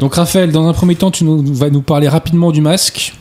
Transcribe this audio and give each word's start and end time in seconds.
Donc 0.00 0.14
Raphaël, 0.14 0.50
dans 0.50 0.66
un 0.66 0.72
premier 0.72 0.96
temps, 0.96 1.10
tu 1.10 1.24
nous, 1.24 1.54
vas 1.54 1.68
nous 1.68 1.82
parler 1.82 2.08
rapidement 2.08 2.52
du 2.52 2.62
masque 2.62 3.12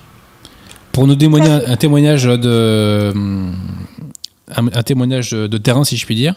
pour 0.94 1.08
nous 1.08 1.16
témoigner 1.16 1.50
un, 1.50 1.76
témoignage 1.76 2.24
de 2.24 3.14
un, 4.56 4.84
témoignage 4.84 5.32
de 5.32 5.58
terrain, 5.58 5.84
si 5.84 5.98
je 5.98 6.06
puis 6.06 6.16
dire. 6.16 6.36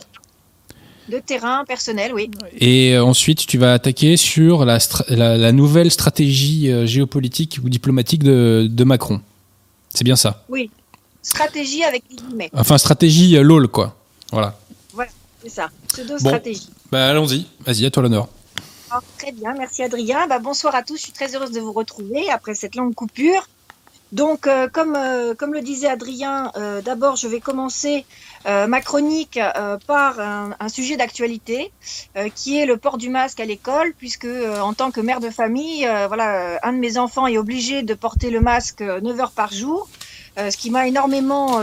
De 1.08 1.18
terrain 1.18 1.64
personnel, 1.64 2.12
oui. 2.12 2.28
Et 2.58 2.94
euh, 2.94 3.04
ensuite, 3.04 3.46
tu 3.46 3.56
vas 3.56 3.72
attaquer 3.72 4.16
sur 4.16 4.64
la, 4.64 4.78
la, 5.08 5.52
nouvelle 5.52 5.90
stratégie 5.90 6.70
euh, 6.70 6.86
géopolitique 6.86 7.60
ou 7.64 7.68
diplomatique 7.68 8.24
de, 8.24 8.66
de 8.68 8.84
Macron. 8.84 9.20
C'est 9.90 10.04
bien 10.04 10.16
ça 10.16 10.44
Oui. 10.48 10.70
Stratégie 11.22 11.84
avec 11.84 12.02
guillemets. 12.10 12.50
Enfin, 12.52 12.78
stratégie 12.78 13.36
euh, 13.36 13.42
LOL, 13.42 13.68
quoi. 13.68 13.96
Voilà. 14.32 14.58
Voilà, 14.92 15.10
c'est 15.42 15.50
ça. 15.50 15.70
Pseudo-stratégie. 15.88 16.68
bah, 16.90 17.08
allons-y. 17.08 17.46
Vas-y, 17.64 17.84
à 17.84 17.90
toi 17.90 18.02
l'honneur. 18.02 18.28
Très 19.18 19.32
bien, 19.32 19.54
merci 19.54 19.82
Adrien. 19.82 20.26
Bah, 20.26 20.38
bonsoir 20.38 20.74
à 20.74 20.82
tous, 20.82 20.96
je 20.96 21.02
suis 21.02 21.12
très 21.12 21.34
heureuse 21.34 21.52
de 21.52 21.60
vous 21.60 21.72
retrouver 21.72 22.28
après 22.30 22.54
cette 22.54 22.74
longue 22.74 22.94
coupure. 22.94 23.48
Donc, 24.12 24.46
euh, 24.46 24.68
comme, 24.68 24.94
euh, 24.94 25.34
comme 25.34 25.54
le 25.54 25.62
disait 25.62 25.88
Adrien, 25.88 26.52
euh, 26.56 26.82
d'abord, 26.82 27.16
je 27.16 27.26
vais 27.26 27.40
commencer 27.40 28.04
ma 28.44 28.80
chronique 28.80 29.38
par 29.86 30.18
un, 30.18 30.68
sujet 30.68 30.96
d'actualité, 30.96 31.72
qui 32.34 32.58
est 32.58 32.66
le 32.66 32.76
port 32.76 32.98
du 32.98 33.08
masque 33.08 33.38
à 33.38 33.44
l'école, 33.44 33.94
puisque 33.96 34.26
en 34.60 34.72
tant 34.74 34.90
que 34.90 35.00
mère 35.00 35.20
de 35.20 35.30
famille, 35.30 35.88
voilà, 36.08 36.58
un 36.64 36.72
de 36.72 36.78
mes 36.78 36.98
enfants 36.98 37.28
est 37.28 37.38
obligé 37.38 37.84
de 37.84 37.94
porter 37.94 38.30
le 38.30 38.40
masque 38.40 38.80
9 38.80 39.20
heures 39.20 39.30
par 39.30 39.52
jour, 39.52 39.88
ce 40.36 40.56
qui 40.56 40.72
m'a 40.72 40.88
énormément 40.88 41.60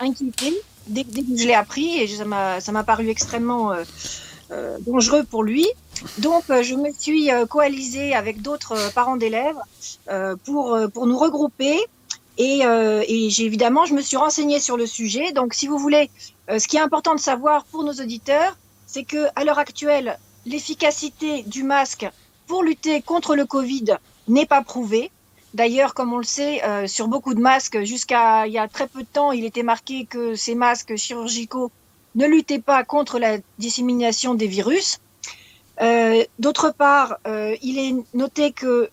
inquiétée 0.00 0.52
dès, 0.86 1.04
dès, 1.04 1.22
que 1.22 1.34
je 1.34 1.46
l'ai 1.46 1.54
appris, 1.54 1.96
et 1.96 2.06
ça 2.06 2.26
m'a 2.26 2.84
paru 2.84 3.08
extrêmement 3.08 3.72
dangereux 4.86 5.24
pour 5.24 5.42
lui. 5.42 5.66
Donc, 6.18 6.44
je 6.48 6.74
me 6.74 6.90
suis 6.92 7.30
coalisée 7.48 8.14
avec 8.14 8.42
d'autres 8.42 8.92
parents 8.92 9.16
d'élèves 9.16 9.58
pour, 10.44 11.06
nous 11.06 11.18
regrouper 11.18 11.78
et, 12.38 12.64
euh, 12.64 13.02
évidemment, 13.08 13.84
je 13.84 13.94
me 13.94 14.00
suis 14.00 14.16
renseignée 14.16 14.60
sur 14.60 14.76
le 14.76 14.86
sujet. 14.86 15.32
Donc, 15.32 15.54
si 15.54 15.66
vous 15.66 15.76
voulez, 15.76 16.08
euh, 16.48 16.60
ce 16.60 16.68
qui 16.68 16.76
est 16.76 16.80
important 16.80 17.14
de 17.14 17.20
savoir 17.20 17.64
pour 17.64 17.82
nos 17.82 17.92
auditeurs, 17.92 18.56
c'est 18.86 19.02
que 19.02 19.26
à 19.34 19.44
l'heure 19.44 19.58
actuelle, 19.58 20.18
l'efficacité 20.46 21.42
du 21.42 21.64
masque 21.64 22.08
pour 22.46 22.62
lutter 22.62 23.02
contre 23.02 23.34
le 23.34 23.44
Covid 23.44 23.96
n'est 24.28 24.46
pas 24.46 24.62
prouvée. 24.62 25.10
D'ailleurs, 25.52 25.94
comme 25.94 26.12
on 26.12 26.18
le 26.18 26.24
sait, 26.24 26.62
euh, 26.64 26.86
sur 26.86 27.08
beaucoup 27.08 27.34
de 27.34 27.40
masques, 27.40 27.82
jusqu'à 27.82 28.46
il 28.46 28.52
y 28.52 28.58
a 28.58 28.68
très 28.68 28.86
peu 28.86 29.00
de 29.00 29.08
temps, 29.12 29.32
il 29.32 29.44
était 29.44 29.64
marqué 29.64 30.06
que 30.06 30.36
ces 30.36 30.54
masques 30.54 30.94
chirurgicaux 30.94 31.72
ne 32.14 32.26
luttaient 32.26 32.60
pas 32.60 32.84
contre 32.84 33.18
la 33.18 33.38
dissémination 33.58 34.34
des 34.34 34.46
virus. 34.46 35.00
Euh, 35.80 36.24
D'autre 36.38 36.72
part, 36.76 37.18
euh, 37.26 37.56
il 37.62 37.78
est 37.78 37.94
noté 38.14 38.52
que 38.52 38.90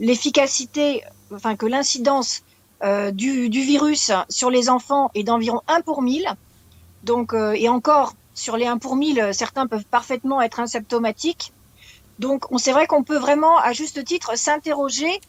l'efficacité, 0.00 1.02
enfin 1.32 1.56
que 1.56 1.66
l'incidence 1.66 2.42
euh, 2.84 3.12
du, 3.12 3.48
virus 3.48 4.12
sur 4.28 4.50
les 4.50 4.68
enfants 4.68 5.10
est 5.14 5.22
d'environ 5.22 5.62
1 5.68 5.80
pour 5.80 6.02
1000. 6.02 6.26
Donc, 7.02 7.32
euh, 7.32 7.52
et 7.52 7.68
encore, 7.68 8.12
sur 8.34 8.58
les 8.58 8.66
1 8.66 8.76
pour 8.76 8.96
1000, 8.96 9.30
certains 9.32 9.66
peuvent 9.66 9.86
parfaitement 9.90 10.42
être 10.42 10.60
asymptomatiques. 10.60 11.52
Donc, 12.18 12.50
on 12.52 12.58
c'est 12.58 12.72
vrai 12.72 12.86
qu'on 12.86 13.02
peut 13.02 13.16
vraiment, 13.16 13.58
à 13.58 13.72
juste 13.72 14.04
titre, 14.04 14.36
s'interroger 14.36 15.20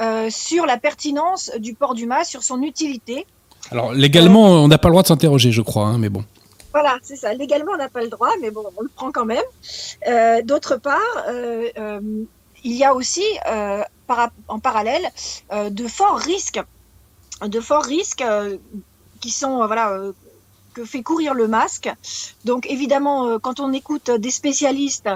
euh, 0.00 0.28
sur 0.28 0.66
la 0.66 0.76
pertinence 0.76 1.52
du 1.58 1.74
port 1.74 1.94
du 1.94 2.06
masque, 2.06 2.30
sur 2.30 2.42
son 2.42 2.62
utilité. 2.62 3.26
Alors, 3.70 3.92
légalement, 3.92 4.42
on 4.42 4.68
n'a 4.68 4.78
pas 4.78 4.88
le 4.88 4.92
droit 4.94 5.02
de 5.02 5.08
s'interroger, 5.08 5.52
je 5.52 5.62
crois, 5.62 5.86
hein, 5.86 5.98
mais 5.98 6.08
bon. 6.08 6.24
Voilà, 6.74 6.98
c'est 7.02 7.16
ça. 7.16 7.32
Légalement, 7.32 7.72
on 7.72 7.78
n'a 7.78 7.88
pas 7.88 8.02
le 8.02 8.08
droit, 8.08 8.30
mais 8.42 8.50
bon, 8.50 8.64
on 8.76 8.82
le 8.82 8.88
prend 8.88 9.10
quand 9.12 9.24
même. 9.24 10.44
D'autre 10.44 10.76
part, 10.76 11.24
il 11.26 12.72
y 12.72 12.84
a 12.84 12.94
aussi, 12.94 13.24
en 14.48 14.58
parallèle, 14.58 15.08
de 15.70 15.86
forts 15.88 16.18
risques 16.18 16.60
de 17.42 17.60
forts 17.60 17.84
risques 17.84 18.22
euh, 18.22 18.56
qui 19.20 19.30
sont 19.30 19.62
euh, 19.62 19.66
voilà 19.66 19.90
euh, 19.90 20.12
que 20.74 20.84
fait 20.84 21.02
courir 21.02 21.34
le 21.34 21.46
masque. 21.46 21.88
Donc 22.44 22.66
évidemment, 22.68 23.38
quand 23.38 23.60
on 23.60 23.72
écoute 23.72 24.10
des 24.10 24.32
spécialistes, 24.32 25.08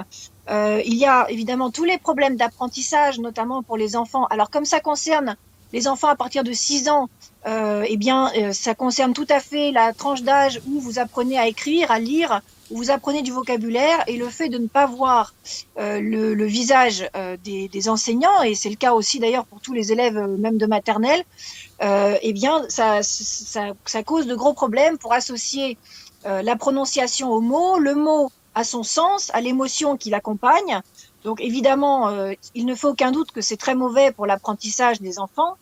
il 0.49 0.95
y 0.95 1.05
a 1.05 1.29
évidemment 1.29 1.69
tous 1.69 1.83
les 1.83 1.97
problèmes 1.97 2.37
d'apprentissage, 2.37 3.19
notamment 3.19 3.61
pour 3.61 3.75
les 3.75 3.97
enfants. 3.97 4.25
Alors 4.27 4.49
comme 4.49 4.63
ça 4.63 4.79
concerne 4.79 5.35
les 5.73 5.87
enfants 5.87 6.07
à 6.07 6.15
partir 6.15 6.43
de 6.43 6.51
6 6.51 6.89
ans, 6.89 7.09
eh 7.45 7.97
bien 7.97 8.31
ça 8.53 8.75
concerne 8.75 9.13
tout 9.13 9.27
à 9.29 9.39
fait 9.39 9.71
la 9.71 9.93
tranche 9.93 10.23
d'âge 10.23 10.61
où 10.67 10.79
vous 10.79 10.99
apprenez 10.99 11.37
à 11.37 11.47
écrire, 11.47 11.89
à 11.91 11.99
lire, 11.99 12.41
où 12.69 12.77
vous 12.77 12.91
apprenez 12.91 13.21
du 13.21 13.31
vocabulaire 13.31 14.03
et 14.07 14.17
le 14.17 14.29
fait 14.29 14.49
de 14.49 14.57
ne 14.57 14.67
pas 14.67 14.85
voir 14.85 15.33
le, 15.77 16.45
visage 16.45 17.09
des, 17.43 17.89
enseignants, 17.89 18.43
et 18.43 18.55
c'est 18.55 18.69
le 18.69 18.75
cas 18.75 18.93
aussi 18.93 19.19
d'ailleurs 19.19 19.45
pour 19.45 19.61
tous 19.61 19.73
les 19.73 19.91
élèves 19.91 20.17
même 20.37 20.57
de 20.57 20.65
maternelle, 20.65 21.23
euh, 21.81 22.17
eh 22.21 22.33
bien, 22.33 22.65
ça, 22.67 23.01
ça, 23.03 23.71
ça, 23.85 24.03
cause 24.03 24.27
de 24.27 24.35
gros 24.35 24.53
problèmes 24.53 24.97
pour 24.97 25.13
associer 25.13 25.77
euh, 26.25 26.41
la 26.41 26.55
prononciation 26.57 27.31
au 27.31 27.39
mot, 27.39 27.79
le 27.79 27.95
mot 27.95 28.31
à 28.55 28.63
son 28.63 28.83
sens, 28.83 29.31
à 29.33 29.41
l'émotion 29.41 29.97
qui 29.97 30.09
l'accompagne. 30.09 30.81
Donc, 31.23 31.41
évidemment, 31.41 32.09
euh, 32.09 32.33
il 32.55 32.65
ne 32.65 32.75
faut 32.75 32.89
aucun 32.89 33.11
doute 33.11 33.31
que 33.31 33.41
c'est 33.41 33.57
très 33.57 33.75
mauvais 33.75 34.11
pour 34.11 34.25
l'apprentissage 34.25 35.01
des 35.01 35.19
enfants, 35.19 35.57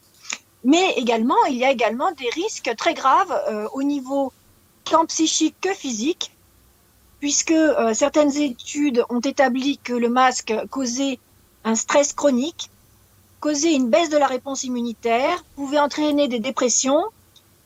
mais 0.64 0.94
également, 0.98 1.44
il 1.50 1.58
y 1.58 1.66
a 1.66 1.72
également 1.72 2.12
des 2.12 2.30
risques 2.30 2.74
très 2.78 2.94
graves 2.94 3.32
euh, 3.50 3.68
au 3.74 3.84
niveau 3.84 4.32
tant 4.84 5.06
psychique 5.06 5.56
que 5.62 5.74
physique, 5.74 6.32
puisque 7.20 7.52
euh, 7.52 7.94
certaines 7.94 8.36
études 8.38 9.04
ont 9.10 9.20
établi 9.20 9.78
que 9.80 9.94
le 9.94 10.10
masque 10.10 10.54
causait 10.70 11.20
un 11.64 11.76
stress 11.76 12.14
chronique, 12.14 12.70
causer 13.40 13.74
une 13.74 13.90
baisse 13.90 14.10
de 14.10 14.18
la 14.18 14.28
réponse 14.28 14.64
immunitaire, 14.64 15.44
pouvait 15.56 15.80
entraîner 15.80 16.28
des 16.28 16.40
dépressions, 16.40 17.04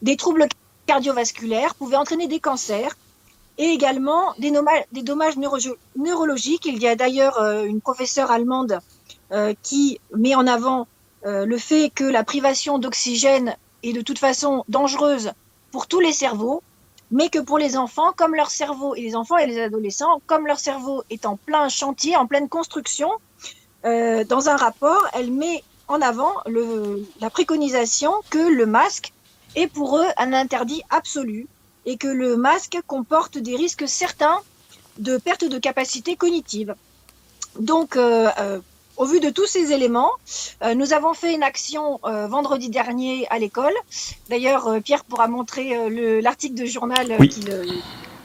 des 0.02 0.18
troubles 0.18 0.48
cardiovasculaires, 0.88 1.76
pouvait 1.76 1.98
entraîner 1.98 2.28
des 2.28 2.40
cancers 2.40 2.96
et 3.62 3.68
également 3.68 4.34
des, 4.40 4.52
dommages 5.04 5.38
neurologiques. 5.38 6.66
Il 6.66 6.80
y 6.80 6.88
a 6.88 6.96
d'ailleurs 6.96 7.40
euh, 7.40 7.64
une 7.64 7.80
professeure 7.80 8.32
allemande 8.32 8.80
euh, 9.32 9.54
qui 9.62 10.02
met 10.18 10.34
en 10.34 10.48
avant 10.48 10.88
euh, 11.28 11.46
le 11.46 11.60
fait 11.60 11.92
que 11.94 12.04
la 12.04 12.24
privation 12.24 12.80
d'oxygène 12.80 13.56
est 13.84 13.94
de 13.94 14.02
toute 14.02 14.18
façon 14.18 14.66
dangereuse 14.68 15.34
pour 15.72 15.86
tous 15.86 16.00
les 16.00 16.12
cerveaux, 16.12 16.64
mais 17.12 17.30
que 17.30 17.38
pour 17.38 17.60
les 17.60 17.78
enfants, 17.78 18.14
comme 18.18 18.34
leur 18.34 18.50
cerveau, 18.50 18.96
et 18.96 19.02
les 19.02 19.16
enfants 19.16 19.38
et 19.38 19.46
les 19.46 19.62
adolescents, 19.62 20.24
comme 20.26 20.48
leur 20.48 20.58
cerveau 20.58 21.04
est 21.12 21.28
en 21.28 21.36
plein 21.36 21.70
chantier, 21.70 22.16
en 22.18 22.26
pleine 22.26 22.50
construction, 22.50 23.12
dans 23.84 24.50
un 24.50 24.56
rapport, 24.56 25.08
elle 25.14 25.32
met 25.32 25.64
en 25.88 26.02
avant 26.02 26.34
la 27.20 27.30
préconisation 27.30 28.14
que 28.30 28.38
le 28.38 28.66
masque 28.66 29.14
est 29.56 29.68
pour 29.68 29.98
eux 29.98 30.06
un 30.18 30.34
interdit 30.34 30.84
absolu 30.90 31.48
et 31.86 31.98
que 31.98 32.08
le 32.08 32.38
masque 32.38 32.78
comporte 32.88 33.38
des 33.38 33.56
risques 33.56 33.88
certains 33.88 34.40
de 34.98 35.18
perte 35.18 35.46
de 35.46 35.58
capacité 35.58 36.16
cognitive. 36.16 36.76
Donc, 37.60 37.96
euh, 37.96 38.30
euh, 38.40 38.60
au 38.98 39.06
vu 39.06 39.20
de 39.20 39.30
tous 39.30 39.48
ces 39.48 39.72
éléments, 39.72 40.12
euh, 40.64 40.76
nous 40.76 40.94
avons 40.94 41.14
fait 41.14 41.34
une 41.34 41.44
action 41.44 42.00
euh, 42.06 42.28
vendredi 42.28 42.70
dernier 42.70 43.28
à 43.30 43.40
l'école. 43.40 43.74
D'ailleurs, 44.30 44.68
euh, 44.68 44.80
Pierre 44.80 45.06
pourra 45.06 45.28
montrer 45.28 45.74
l'article 46.22 46.56
de 46.56 46.66
journal 46.66 47.18
qui, 47.28 47.46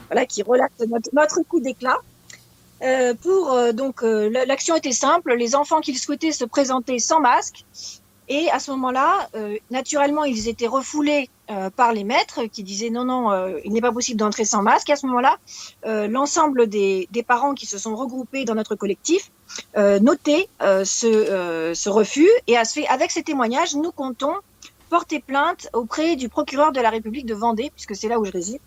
voilà, 0.09 0.25
qui 0.25 0.43
relate 0.43 0.71
notre, 0.87 1.09
notre 1.13 1.41
coup 1.43 1.59
d'éclat. 1.59 1.97
Pour 3.23 3.57
donc 3.73 4.03
l'action 4.03 4.75
était 4.75 4.91
simple, 4.91 5.33
les 5.33 5.55
enfants 5.55 5.81
qui 5.81 5.95
souhaitaient 5.95 6.31
se 6.31 6.45
présenter 6.45 6.99
sans 6.99 7.19
masque 7.19 7.65
et 8.29 8.49
à 8.51 8.59
ce 8.59 8.71
moment-là, 8.71 9.29
naturellement, 9.71 10.23
ils 10.23 10.47
étaient 10.47 10.67
refoulés 10.67 11.29
par 11.75 11.93
les 11.93 12.03
maîtres 12.03 12.43
qui 12.45 12.63
disaient 12.63 12.89
non 12.89 13.05
non, 13.05 13.57
il 13.63 13.71
n'est 13.71 13.81
pas 13.81 13.91
possible 13.91 14.19
d'entrer 14.19 14.43
sans 14.43 14.61
masque. 14.61 14.89
Et 14.89 14.93
à 14.93 14.95
ce 14.95 15.05
moment-là, 15.05 15.37
l'ensemble 16.07 16.67
des, 16.67 17.07
des, 17.11 17.23
parents 17.23 17.53
qui 17.53 17.65
se 17.65 17.77
sont 17.77 17.95
regroupés 17.95 18.43
dans 18.43 18.55
notre 18.55 18.75
collectif 18.75 19.31
notaient 19.77 20.49
ce, 20.61 21.71
ce 21.73 21.89
refus 21.89 22.29
et 22.47 22.57
avec 22.57 23.11
ces 23.11 23.23
témoignages, 23.23 23.75
nous 23.75 23.91
comptons 23.91 24.33
porter 24.89 25.19
plainte 25.19 25.69
auprès 25.73 26.15
du 26.15 26.29
procureur 26.29 26.71
de 26.71 26.81
la 26.81 26.89
République 26.89 27.25
de 27.25 27.33
Vendée, 27.33 27.71
puisque 27.73 27.95
c'est 27.95 28.07
là 28.07 28.19
où 28.19 28.25
je 28.25 28.31
réside, 28.31 28.59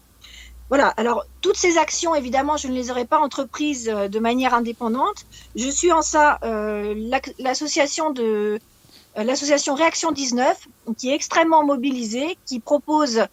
voilà, 0.70 0.86
alors 0.96 1.24
toutes 1.40 1.56
ces 1.56 1.78
actions, 1.78 2.14
évidemment, 2.14 2.56
je 2.56 2.68
ne 2.68 2.74
les 2.74 2.92
aurais 2.92 3.04
pas 3.04 3.18
entreprises 3.18 3.88
euh, 3.88 4.06
de 4.06 4.20
manière 4.20 4.54
indépendante. 4.54 5.26
Je 5.56 5.68
suis 5.68 5.90
en 5.90 6.00
ça 6.00 6.38
euh, 6.44 6.94
l'association 7.40 8.10
de 8.12 8.22
euh, 8.22 8.58
l'association 9.16 9.74
Réaction 9.74 10.12
19, 10.12 10.68
qui 10.96 11.10
est 11.10 11.14
extrêmement 11.14 11.64
mobilisée, 11.64 12.36
qui 12.46 12.60
propose 12.60 13.26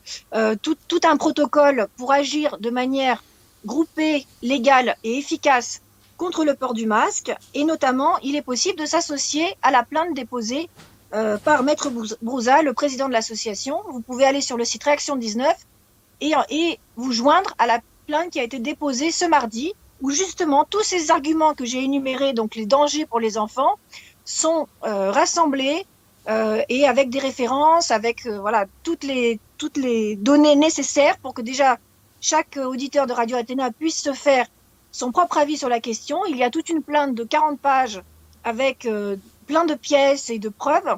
tout, 0.62 0.76
tout, 0.88 1.02
un 1.04 1.18
protocole 1.18 1.88
pour 1.98 2.12
agir 2.12 2.58
de 2.60 2.70
manière 2.70 3.24
groupée, 3.66 4.26
légale 4.42 4.96
et 5.04 5.18
efficace 5.18 5.82
contre 6.18 6.46
le 6.46 6.56
port 6.56 6.74
du 6.74 6.86
masque. 6.88 7.34
Et 7.54 7.64
notamment, 7.64 8.18
il 8.20 8.36
est 8.36 8.42
possible 8.42 8.80
de 8.80 8.86
s'associer 8.86 9.56
à 9.62 9.72
la 9.72 9.84
plainte 9.84 10.14
déposée 10.14 10.70
par 11.44 11.64
Maître 11.64 11.90
Brouza, 12.22 12.62
le 12.62 12.74
président 12.74 13.08
de 13.08 13.14
l'association. 13.14 13.82
Vous 13.90 14.02
pouvez 14.02 14.26
aller 14.26 14.42
sur 14.42 14.58
le 14.58 14.66
site 14.66 14.84
Réaction 14.84 15.16
19 15.16 15.56
et, 16.22 16.80
vous 16.96 17.12
joindre 17.12 17.54
à 17.58 17.68
la 17.68 17.80
plainte 18.08 18.32
qui 18.32 18.40
a 18.40 18.44
été 18.44 18.60
déposée 18.60 19.12
ce 19.12 19.26
mardi, 19.26 19.74
où 20.02 20.12
justement 20.12 20.66
tous 20.66 20.84
ces 20.84 21.12
arguments 21.12 21.54
que 21.54 21.66
j'ai 21.66 21.84
énumérés, 21.84 22.34
donc 22.34 22.56
les 22.56 22.66
dangers 22.66 23.06
pour 23.06 23.20
les 23.20 23.38
enfants, 23.38 23.78
sont 24.30 24.68
rassemblés 24.82 25.86
et 26.70 26.86
avec 26.86 27.10
des 27.10 27.20
références, 27.20 27.90
avec 27.92 28.28
voilà 28.28 28.66
toutes 28.84 29.04
les 29.04 29.40
toutes 29.58 29.78
les 29.78 30.16
données 30.18 30.56
nécessaires 30.56 31.18
pour 31.20 31.34
que 31.34 31.42
déjà 31.42 31.78
chaque 32.20 32.58
auditeur 32.58 33.08
de 33.08 33.14
Radio 33.14 33.38
Athéna 33.38 33.72
puisse 33.72 34.02
se 34.02 34.12
faire 34.12 34.46
son 34.92 35.12
propre 35.12 35.38
avis 35.38 35.58
sur 35.58 35.70
la 35.70 35.80
question. 35.80 36.26
Il 36.26 36.36
y 36.36 36.44
a 36.44 36.50
toute 36.50 36.70
une 36.70 36.84
plainte 36.84 37.16
de 37.16 37.24
40 37.24 37.60
pages 37.60 38.02
avec 38.44 38.88
plein 39.48 39.66
de 39.66 39.76
pièces 39.76 40.30
et 40.30 40.40
de 40.40 40.50
preuves 40.50 40.98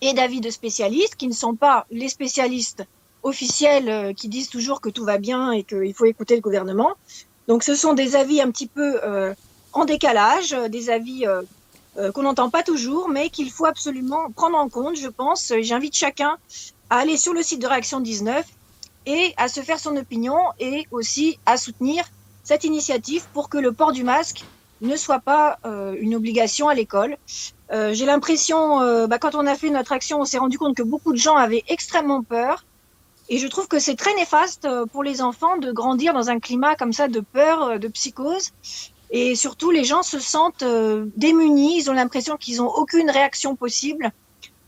et 0.00 0.14
d'avis 0.14 0.40
de 0.40 0.50
spécialistes 0.50 1.16
qui 1.16 1.28
ne 1.28 1.32
sont 1.32 1.54
pas 1.54 1.86
les 1.90 2.08
spécialistes 2.08 2.84
officiels 3.22 3.88
euh, 3.88 4.12
qui 4.12 4.28
disent 4.28 4.48
toujours 4.48 4.80
que 4.80 4.88
tout 4.88 5.04
va 5.04 5.18
bien 5.18 5.52
et 5.52 5.62
qu'il 5.62 5.92
faut 5.94 6.06
écouter 6.06 6.34
le 6.34 6.40
gouvernement. 6.40 6.92
Donc 7.48 7.62
ce 7.62 7.74
sont 7.74 7.92
des 7.92 8.16
avis 8.16 8.40
un 8.40 8.50
petit 8.50 8.66
peu 8.66 9.00
euh, 9.04 9.34
en 9.72 9.84
décalage, 9.84 10.52
euh, 10.54 10.68
des 10.68 10.90
avis 10.90 11.26
qu'on 12.14 12.22
n'entend 12.22 12.50
pas 12.50 12.62
toujours, 12.62 13.08
mais 13.08 13.30
qu'il 13.30 13.50
faut 13.50 13.66
absolument 13.66 14.30
prendre 14.30 14.56
en 14.56 14.68
compte, 14.68 14.96
je 14.96 15.08
pense. 15.08 15.52
J'invite 15.60 15.94
chacun 15.94 16.36
à 16.88 16.98
aller 16.98 17.16
sur 17.16 17.32
le 17.32 17.42
site 17.42 17.60
de 17.60 17.66
Réaction 17.66 18.00
19 18.00 18.46
et 19.06 19.34
à 19.36 19.48
se 19.48 19.60
faire 19.60 19.78
son 19.78 19.96
opinion 19.96 20.38
et 20.58 20.86
aussi 20.90 21.38
à 21.46 21.56
soutenir 21.56 22.04
cette 22.44 22.64
initiative 22.64 23.24
pour 23.32 23.48
que 23.48 23.58
le 23.58 23.72
port 23.72 23.92
du 23.92 24.04
masque 24.04 24.44
ne 24.80 24.96
soit 24.96 25.20
pas 25.20 25.58
une 25.64 26.14
obligation 26.14 26.68
à 26.68 26.74
l'école. 26.74 27.16
Euh, 27.72 27.94
j'ai 27.94 28.04
l'impression, 28.04 28.80
euh, 28.80 29.06
bah, 29.06 29.18
quand 29.18 29.34
on 29.34 29.46
a 29.46 29.54
fait 29.54 29.70
notre 29.70 29.92
action, 29.92 30.20
on 30.20 30.24
s'est 30.24 30.38
rendu 30.38 30.58
compte 30.58 30.76
que 30.76 30.82
beaucoup 30.82 31.12
de 31.12 31.18
gens 31.18 31.36
avaient 31.36 31.62
extrêmement 31.68 32.22
peur. 32.22 32.64
Et 33.28 33.38
je 33.38 33.46
trouve 33.46 33.68
que 33.68 33.78
c'est 33.78 33.94
très 33.94 34.12
néfaste 34.14 34.64
euh, 34.64 34.86
pour 34.86 35.04
les 35.04 35.22
enfants 35.22 35.56
de 35.56 35.70
grandir 35.70 36.12
dans 36.12 36.30
un 36.30 36.40
climat 36.40 36.74
comme 36.74 36.92
ça 36.92 37.06
de 37.06 37.20
peur, 37.20 37.78
de 37.78 37.88
psychose. 37.88 38.50
Et 39.10 39.34
surtout, 39.34 39.70
les 39.70 39.84
gens 39.84 40.02
se 40.02 40.20
sentent 40.20 40.64
démunis, 41.16 41.78
ils 41.78 41.90
ont 41.90 41.94
l'impression 41.94 42.36
qu'ils 42.36 42.58
n'ont 42.58 42.72
aucune 42.72 43.10
réaction 43.10 43.56
possible. 43.56 44.12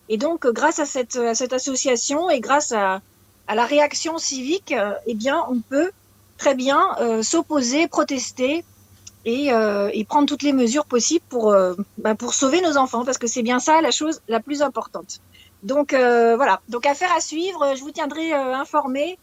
Et 0.08 0.16
donc, 0.16 0.46
grâce 0.46 0.80
à 0.80 0.84
cette, 0.84 1.16
association 1.52 2.28
et 2.28 2.40
grâce 2.40 2.72
à, 2.72 3.00
la 3.48 3.64
réaction 3.66 4.18
civique, 4.18 4.74
eh 5.06 5.14
bien, 5.14 5.44
on 5.48 5.60
peut 5.60 5.92
très 6.38 6.54
bien 6.54 6.96
s'opposer, 7.22 7.86
protester 7.86 8.64
et, 9.24 9.52
euh, 9.52 9.90
prendre 10.08 10.26
toutes 10.26 10.42
les 10.42 10.52
mesures 10.52 10.84
possibles 10.84 11.24
pour, 11.28 11.52
euh, 11.52 11.74
bah, 11.98 12.14
pour 12.14 12.34
sauver 12.34 12.60
nos 12.60 12.76
enfants, 12.76 13.04
parce 13.04 13.18
que 13.18 13.26
c'est 13.26 13.42
bien 13.42 13.58
ça 13.58 13.80
la 13.80 13.90
chose 13.90 14.20
la 14.28 14.40
plus 14.40 14.62
importante. 14.62 15.20
Donc 15.62 15.92
euh, 15.92 16.34
voilà, 16.36 16.60
donc 16.68 16.86
affaire 16.86 17.12
à 17.16 17.20
suivre, 17.20 17.74
je 17.76 17.82
vous 17.82 17.92
tiendrai 17.92 18.32
euh, 18.32 18.54
informé 18.54 19.18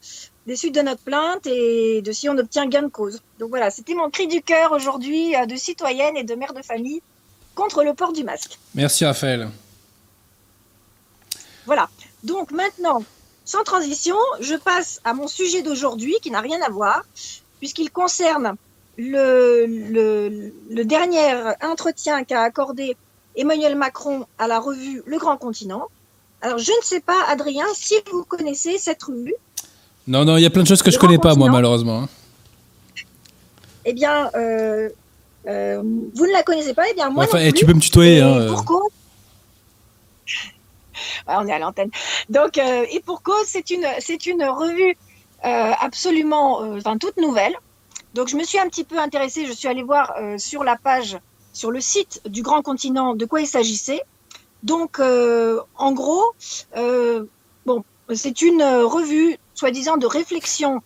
des 0.49 0.55
suites 0.55 0.73
de 0.73 0.81
notre 0.81 1.03
plainte 1.03 1.45
et 1.45 2.01
de 2.01 2.11
si 2.11 2.27
on 2.27 2.35
obtient 2.35 2.65
gain 2.65 2.81
de 2.81 2.87
cause. 2.87 3.21
Donc 3.37 3.49
voilà, 3.49 3.69
c'était 3.69 3.93
mon 3.93 4.09
cri 4.09 4.25
du 4.25 4.41
cœur 4.41 4.71
aujourd'hui 4.71 5.35
de 5.47 5.55
citoyenne 5.55 6.17
et 6.17 6.23
de 6.23 6.33
mère 6.33 6.53
de 6.53 6.63
famille 6.63 7.03
contre 7.53 7.83
le 7.83 7.93
port 7.93 8.13
du 8.13 8.23
masque. 8.23 8.57
Merci 8.73 9.05
Raphaël. 9.05 9.47
Voilà, 11.67 11.87
donc 12.23 12.49
maintenant, 12.49 13.03
sans 13.45 13.63
transition, 13.63 14.15
je 14.39 14.55
passe 14.55 14.99
à 15.03 15.13
mon 15.13 15.27
sujet 15.27 15.61
d'aujourd'hui 15.61 16.15
qui 16.19 16.31
n'a 16.31 16.41
rien 16.41 16.59
à 16.63 16.69
voir, 16.71 17.03
puisqu'il 17.59 17.91
concerne 17.91 18.55
le, 18.97 19.67
le, 19.67 20.83
dernier 20.83 21.31
entretien 21.61 22.23
qu'a 22.23 22.41
accordé 22.41 22.97
Emmanuel 23.35 23.75
Macron 23.75 24.25
à 24.39 24.47
la 24.47 24.59
revue 24.59 25.03
Le 25.05 25.19
Grand 25.19 25.37
Continent. 25.37 25.89
Alors, 26.41 26.57
je 26.57 26.71
ne 26.71 26.83
sais 26.83 27.01
pas, 27.01 27.23
Adrien, 27.27 27.67
si 27.75 27.93
vous 28.11 28.23
connaissez 28.23 28.79
cette 28.79 29.03
revue. 29.03 29.35
Non, 30.09 30.25
non, 30.25 30.35
il 30.35 30.41
y 30.41 30.45
a 30.45 30.49
plein 30.49 30.63
de 30.63 30.67
choses 30.67 30.81
que 30.81 30.91
je 30.91 30.97
ne 30.97 31.01
connais 31.01 31.17
pas, 31.19 31.35
moi, 31.35 31.49
malheureusement. 31.49 32.03
Hein. 32.03 32.09
Eh 33.85 33.93
bien, 33.93 34.29
euh, 34.35 34.89
euh, 35.47 35.81
vous 35.81 36.25
ne 36.25 36.33
la 36.33 36.43
connaissez 36.43 36.73
pas, 36.73 36.83
eh 36.91 36.93
bien, 36.93 37.09
moi. 37.09 37.23
Enfin, 37.23 37.45
non 37.45 37.51
tu 37.51 37.65
peux 37.65 37.73
me 37.73 37.79
tutoyer. 37.79 38.19
Hein, 38.19 38.47
pour 38.49 38.65
cause... 38.65 38.91
on 41.27 41.47
est 41.47 41.53
à 41.53 41.59
l'antenne. 41.59 41.91
Donc, 42.29 42.57
euh, 42.57 42.85
et 42.91 42.99
pour 42.99 43.21
cause, 43.21 43.45
c'est 43.45 43.69
une, 43.69 43.87
c'est 43.99 44.25
une 44.25 44.43
revue 44.43 44.97
absolument, 45.41 46.59
enfin, 46.75 46.97
toute 46.97 47.15
nouvelle. 47.15 47.55
Donc 48.13 48.27
je 48.27 48.35
me 48.35 48.43
suis 48.43 48.57
un 48.57 48.67
petit 48.67 48.83
peu 48.83 48.97
intéressée, 48.97 49.45
je 49.45 49.51
suis 49.51 49.67
allée 49.67 49.83
voir 49.83 50.13
euh, 50.19 50.37
sur 50.37 50.63
la 50.63 50.75
page, 50.75 51.17
sur 51.53 51.71
le 51.71 51.79
site 51.79 52.21
du 52.27 52.41
Grand 52.41 52.61
Continent, 52.61 53.15
de 53.15 53.25
quoi 53.25 53.41
il 53.41 53.47
s'agissait. 53.47 54.01
Donc 54.63 54.99
euh, 54.99 55.59
en 55.77 55.91
gros, 55.91 56.25
euh, 56.75 57.25
bon, 57.65 57.83
c'est 58.13 58.41
une 58.41 58.63
revue 58.63 59.37
soi-disant 59.59 59.97
de 59.97 60.07
réflexion. 60.07 60.81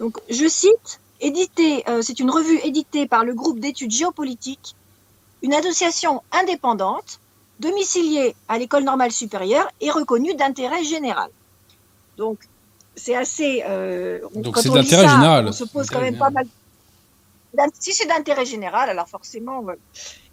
Donc 0.00 0.18
je 0.28 0.46
cite, 0.46 1.00
édité, 1.20 1.84
c'est 2.02 2.18
une 2.20 2.30
revue 2.30 2.60
éditée 2.70 3.06
par 3.06 3.24
le 3.24 3.34
groupe 3.34 3.58
d'études 3.58 3.90
géopolitiques, 3.90 4.76
une 5.42 5.54
association 5.54 6.22
indépendante, 6.32 7.20
domiciliée 7.60 8.36
à 8.48 8.58
l'école 8.58 8.84
normale 8.84 9.12
supérieure 9.12 9.68
et 9.80 9.90
reconnue 9.90 10.34
d'intérêt 10.34 10.84
général. 10.84 11.30
Donc 12.16 12.38
c'est 12.94 13.16
assez. 13.16 13.52
Donc 14.34 14.56
c'est 14.58 14.70
d'intérêt 14.70 15.08
général. 15.08 15.48
On 15.48 15.52
se 15.52 15.64
pose 15.64 15.88
quand 15.88 16.00
même 16.00 16.18
pas 16.18 16.30
mal 16.30 16.46
si 17.80 17.92
c'est 17.92 18.06
d'intérêt 18.06 18.44
général, 18.44 18.88
alors 18.88 19.08
forcément, 19.08 19.64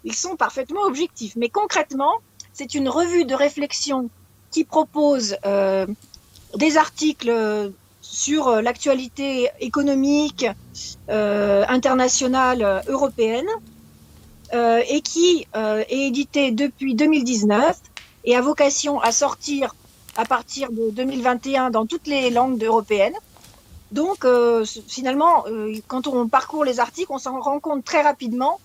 ils 0.04 0.14
sont 0.14 0.36
parfaitement 0.36 0.82
objectifs. 0.82 1.34
Mais 1.36 1.48
concrètement, 1.48 2.14
c'est 2.52 2.74
une 2.74 2.88
revue 2.88 3.24
de 3.24 3.34
réflexion 3.34 4.08
qui 4.50 4.64
propose 4.64 5.36
euh, 5.44 5.86
des 6.54 6.76
articles 6.76 7.72
sur 8.16 8.48
euh, 8.48 8.62
l'actualité 8.62 9.50
économique 9.60 10.46
euh, 11.10 11.64
internationale 11.68 12.82
européenne 12.88 13.48
et 14.52 15.00
qui 15.00 15.44
est 15.54 16.06
édité 16.06 16.52
depuis 16.52 16.94
2019 16.94 17.76
et 18.24 18.36
a 18.36 18.40
vocation 18.40 19.00
à 19.00 19.10
sortir 19.10 19.74
à 20.16 20.24
partir 20.24 20.70
de 20.70 20.90
2021 20.90 21.70
dans 21.70 21.84
toutes 21.84 22.06
les 22.06 22.30
langues 22.30 22.62
européennes. 22.62 23.16
Donc, 23.92 24.24
euh, 24.24 24.64
finalement, 24.88 25.44
euh, 25.46 25.74
quand 25.86 26.06
on 26.06 26.28
parcourt 26.28 26.64
les 26.64 26.80
articles, 26.80 27.12
on 27.12 27.18
s'en 27.18 27.40
rend 27.40 27.60
compte 27.60 27.84
très 27.84 28.02
rapidement 28.02 28.60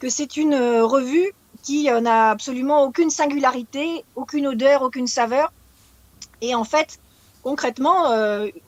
que 0.00 0.08
c'est 0.08 0.36
une 0.36 0.54
euh, 0.54 0.84
revue 0.84 1.32
qui 1.62 1.84
n'a 1.84 2.30
absolument 2.30 2.84
aucune 2.84 3.10
singularité, 3.10 4.04
aucune 4.14 4.46
odeur, 4.46 4.82
aucune 4.82 5.08
saveur. 5.08 5.52
Et 6.40 6.54
en 6.54 6.62
fait, 6.62 7.00
concrètement, 7.48 7.98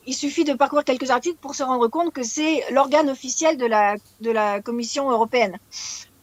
il 0.06 0.14
suffit 0.14 0.44
de 0.44 0.54
parcourir 0.54 0.84
quelques 0.84 1.10
articles 1.10 1.38
pour 1.40 1.54
se 1.56 1.64
rendre 1.64 1.88
compte 1.88 2.12
que 2.12 2.22
c'est 2.22 2.62
l'organe 2.70 3.10
officiel 3.10 3.56
de 3.56 3.66
la, 3.66 4.60
Commission 4.60 5.10
européenne. 5.10 5.58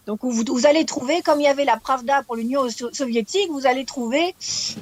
Donc 0.07 0.19
vous, 0.23 0.65
allez 0.65 0.85
trouver, 0.85 1.21
comme 1.21 1.41
il 1.41 1.43
y 1.43 1.47
avait 1.55 1.65
la 1.65 1.77
Pravda 1.77 2.23
pour 2.23 2.37
l'Union 2.37 2.67
soviétique, 2.93 3.49
vous 3.51 3.67
allez 3.67 3.83
trouver 3.83 4.35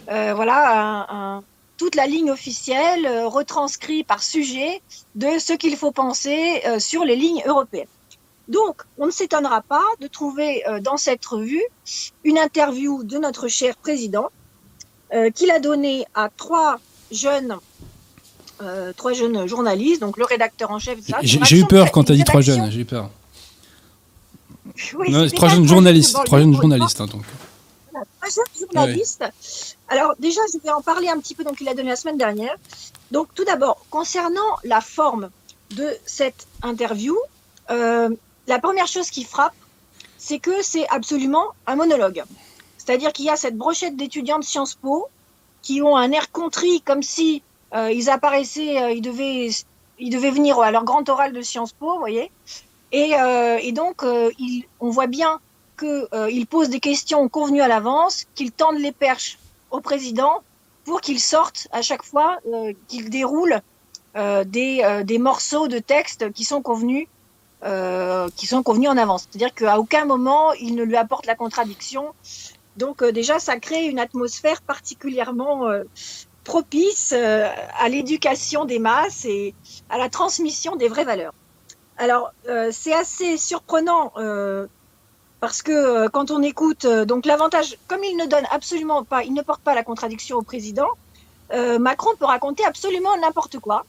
voilà 0.08 0.58
un, 0.82 1.38
un, 1.38 1.44
toute 1.77 1.96
la 1.96 2.08
ligne 2.08 2.32
officielle 2.32 3.06
euh, 3.06 3.27
retranscrit 3.27 4.03
par 4.03 4.24
sujet 4.24 4.82
de 5.15 5.39
ce 5.39 5.53
qu'il 5.53 5.75
faut 5.75 5.92
penser 5.92 6.62
euh, 6.65 6.80
sur 6.80 7.03
les 7.03 7.15
lignes 7.15 7.44
européennes. 7.46 7.88
Donc, 8.48 8.84
on 8.98 9.08
ne 9.08 9.12
s'étonnera 9.12 9.62
pas 9.62 9.84
de 10.00 10.08
trouver 10.08 10.68
euh, 10.68 10.80
dans 10.80 10.98
cette 10.98 11.25
revue 11.25 11.63
une 12.24 12.38
interview 12.38 13.03
de 13.03 13.18
notre 13.18 13.48
cher 13.48 13.75
président 13.75 14.30
qu'il 15.36 15.51
a 15.51 15.60
donnée 15.60 16.08
à 16.15 16.30
trois 16.36 16.80
jeunes, 17.13 17.58
trois 18.98 19.13
jeunes 19.13 19.48
journalistes, 19.48 20.01
donc 20.01 20.17
le 20.17 20.25
rédacteur 20.25 20.72
en 20.72 20.79
chef. 20.79 21.00
J'ai 21.22 21.58
eu 21.58 21.65
peur 21.65 21.91
quand 21.91 22.05
tu 22.05 22.12
as 22.12 22.15
dit 22.15 22.24
trois 22.24 22.41
jeunes, 22.41 22.72
j'ai 22.72 22.82
eu 22.82 22.86
peur. 22.86 23.10
Oui, 24.96 25.32
trois 25.34 25.50
jeunes 25.50 25.67
journalistes, 25.67 26.17
trois 26.25 26.39
jeunes 26.39 26.55
journalistes, 26.55 27.01
hein, 27.01 27.08
donc. 27.08 27.24
Trois 27.91 28.29
jeunes 28.29 28.67
journalistes. 28.67 29.24
Alors 29.88 30.15
déjà, 30.17 30.41
je 30.51 30.58
vais 30.60 30.72
en 30.72 30.82
parler 30.82 31.10
un 31.10 31.20
petit 31.20 31.36
peu, 31.36 31.43
donc 31.43 31.62
il 31.62 31.70
a 31.70 31.74
donné 31.74 31.89
la 31.89 31.96
semaine 31.96 32.17
dernière. 32.17 32.55
Donc 33.12 33.27
tout 33.36 33.46
d'abord, 33.46 33.86
concernant 33.89 34.58
la 34.63 34.82
forme 34.82 35.29
de 35.75 35.88
cette 36.05 36.48
interview, 36.63 37.15
euh, 37.70 38.10
la 38.48 38.60
première 38.60 38.88
chose 38.88 39.10
qui 39.10 39.24
frappe, 39.24 39.53
c'est 40.17 40.39
que 40.39 40.63
c'est 40.63 40.88
absolument 40.89 41.50
un 41.67 41.75
monologue. 41.75 42.24
C'est-à-dire 42.77 43.13
qu'il 43.13 43.25
y 43.25 43.29
a 43.29 43.36
cette 43.36 43.58
brochette 43.58 43.96
d'étudiants 43.96 44.39
de 44.39 44.43
Sciences 44.43 44.75
Po 44.75 45.08
qui 45.63 45.82
ont 45.82 45.98
un 45.98 46.12
air 46.12 46.32
contrit 46.32 46.82
comme 46.82 47.01
si 47.01 47.41
euh, 47.74 47.91
ils 47.91 48.12
apparaissaient, 48.12 48.79
euh, 48.79 48.91
ils, 48.91 49.01
devaient, 49.01 49.50
ils 49.98 50.12
devaient 50.12 50.29
venir 50.29 50.60
à 50.60 50.70
leur 50.70 50.84
grand 50.84 51.10
oral 51.10 51.34
de 51.34 51.41
Sciences 51.41 51.74
Po, 51.74 51.93
vous 51.93 52.00
voyez. 52.00 52.32
Et, 52.91 53.13
et 53.62 53.72
donc, 53.72 54.03
il, 54.38 54.65
on 54.79 54.91
voit 54.91 55.08
bien 55.08 55.39
qu'ils 55.79 56.46
posent 56.46 56.70
des 56.70 56.79
questions 56.79 57.27
convenues 57.27 57.62
à 57.62 57.67
l'avance, 57.67 58.25
qu'ils 58.36 58.51
tendent 58.51 58.77
les 58.77 58.91
perches 58.91 59.39
au 59.72 59.82
président 59.82 60.43
pour 60.86 61.01
qu'il 61.01 61.20
sorte 61.20 61.67
à 61.72 61.82
chaque 61.82 62.03
fois, 62.03 62.39
euh, 62.48 62.74
qu'il 62.88 63.10
déroule 63.10 63.62
euh, 64.15 64.43
des, 64.43 64.82
euh, 64.84 65.03
des, 65.03 65.17
morceaux 65.17 65.67
de 65.67 65.79
texte 65.79 66.32
qui 66.34 66.43
sont 66.43 66.62
convenus, 66.62 67.08
qui 68.36 68.46
sont 68.46 68.62
convenus 68.62 68.89
en 68.89 68.98
avance. 68.98 69.25
C'est-à-dire 69.32 69.53
qu'à 69.53 69.79
aucun 69.79 70.03
moment 70.03 70.51
il 70.53 70.75
ne 70.75 70.84
lui 70.84 70.98
apporte 70.98 71.25
la 71.25 71.36
contradiction. 71.36 72.13
Donc 72.77 73.03
déjà, 73.03 73.39
ça 73.39 73.58
crée 73.58 73.86
une 73.86 74.00
atmosphère 74.00 74.62
particulièrement 74.62 75.68
propice 76.44 77.13
à 77.13 77.89
l'éducation 77.89 78.65
des 78.65 78.80
masses 78.80 79.25
et 79.25 79.53
à 79.89 79.98
la 79.98 80.10
transmission 80.10 80.75
des 80.75 80.88
vraies 80.88 81.06
valeurs. 81.06 81.34
Alors, 81.98 82.34
c'est 82.72 82.94
assez 82.94 83.38
surprenant 83.38 84.12
parce 85.39 85.62
que 85.62 86.08
quand 86.08 86.32
on 86.32 86.42
écoute, 86.42 86.88
donc 86.88 87.25
l'avantage, 87.25 87.77
comme 87.88 88.03
il 88.03 88.18
ne 88.18 88.25
donne 88.25 88.46
absolument 88.50 89.03
pas, 89.03 89.24
il 89.24 89.34
ne 89.34 89.42
porte 89.42 89.62
pas 89.62 89.75
la 89.75 89.84
contradiction 89.84 90.38
au 90.38 90.42
président, 90.42 90.89
Macron 91.80 92.12
peut 92.18 92.25
raconter 92.25 92.65
absolument 92.65 93.15
n'importe 93.18 93.60
quoi. 93.60 93.86